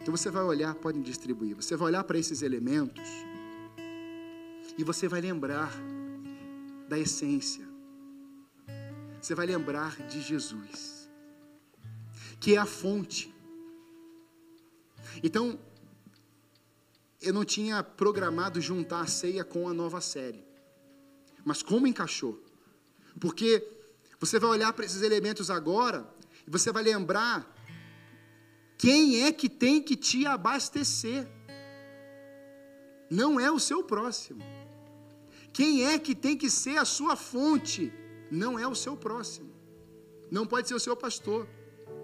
[0.01, 3.09] Então você vai olhar, podem distribuir, você vai olhar para esses elementos
[4.77, 5.71] e você vai lembrar
[6.89, 7.69] da essência.
[9.21, 11.09] Você vai lembrar de Jesus,
[12.41, 13.35] que é a fonte.
[15.23, 15.59] Então,
[17.21, 20.43] eu não tinha programado juntar a ceia com a nova série.
[21.45, 22.43] Mas como encaixou?
[23.21, 23.67] Porque
[24.21, 26.07] você vai olhar para esses elementos agora
[26.47, 27.57] e você vai lembrar
[28.77, 31.27] quem é que tem que te abastecer.
[33.11, 34.43] Não é o seu próximo.
[35.53, 37.93] Quem é que tem que ser a sua fonte?
[38.31, 39.53] Não é o seu próximo.
[40.31, 41.49] Não pode ser o seu pastor.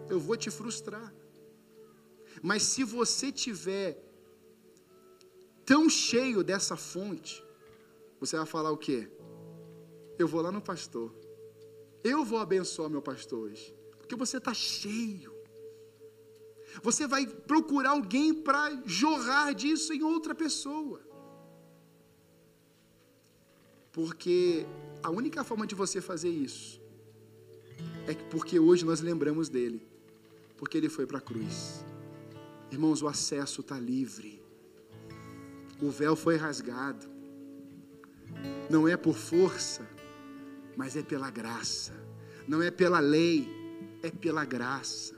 [0.08, 1.14] Eu vou te frustrar.
[2.42, 4.02] Mas se você tiver
[5.64, 7.44] tão cheio dessa fonte,
[8.18, 9.08] você vai falar o quê?
[10.18, 11.12] Eu vou lá no pastor.
[12.06, 13.74] Eu vou abençoar meu pastor hoje.
[13.98, 15.34] Porque você está cheio.
[16.80, 21.00] Você vai procurar alguém para jorrar disso em outra pessoa.
[23.90, 24.64] Porque
[25.02, 26.80] a única forma de você fazer isso
[28.06, 29.84] é porque hoje nós lembramos dele.
[30.56, 31.84] Porque ele foi para a cruz.
[32.70, 34.40] Irmãos, o acesso está livre.
[35.82, 37.04] O véu foi rasgado.
[38.70, 39.88] Não é por força,
[40.76, 41.92] mas é pela graça.
[42.46, 43.48] Não é pela lei,
[44.02, 45.15] é pela graça.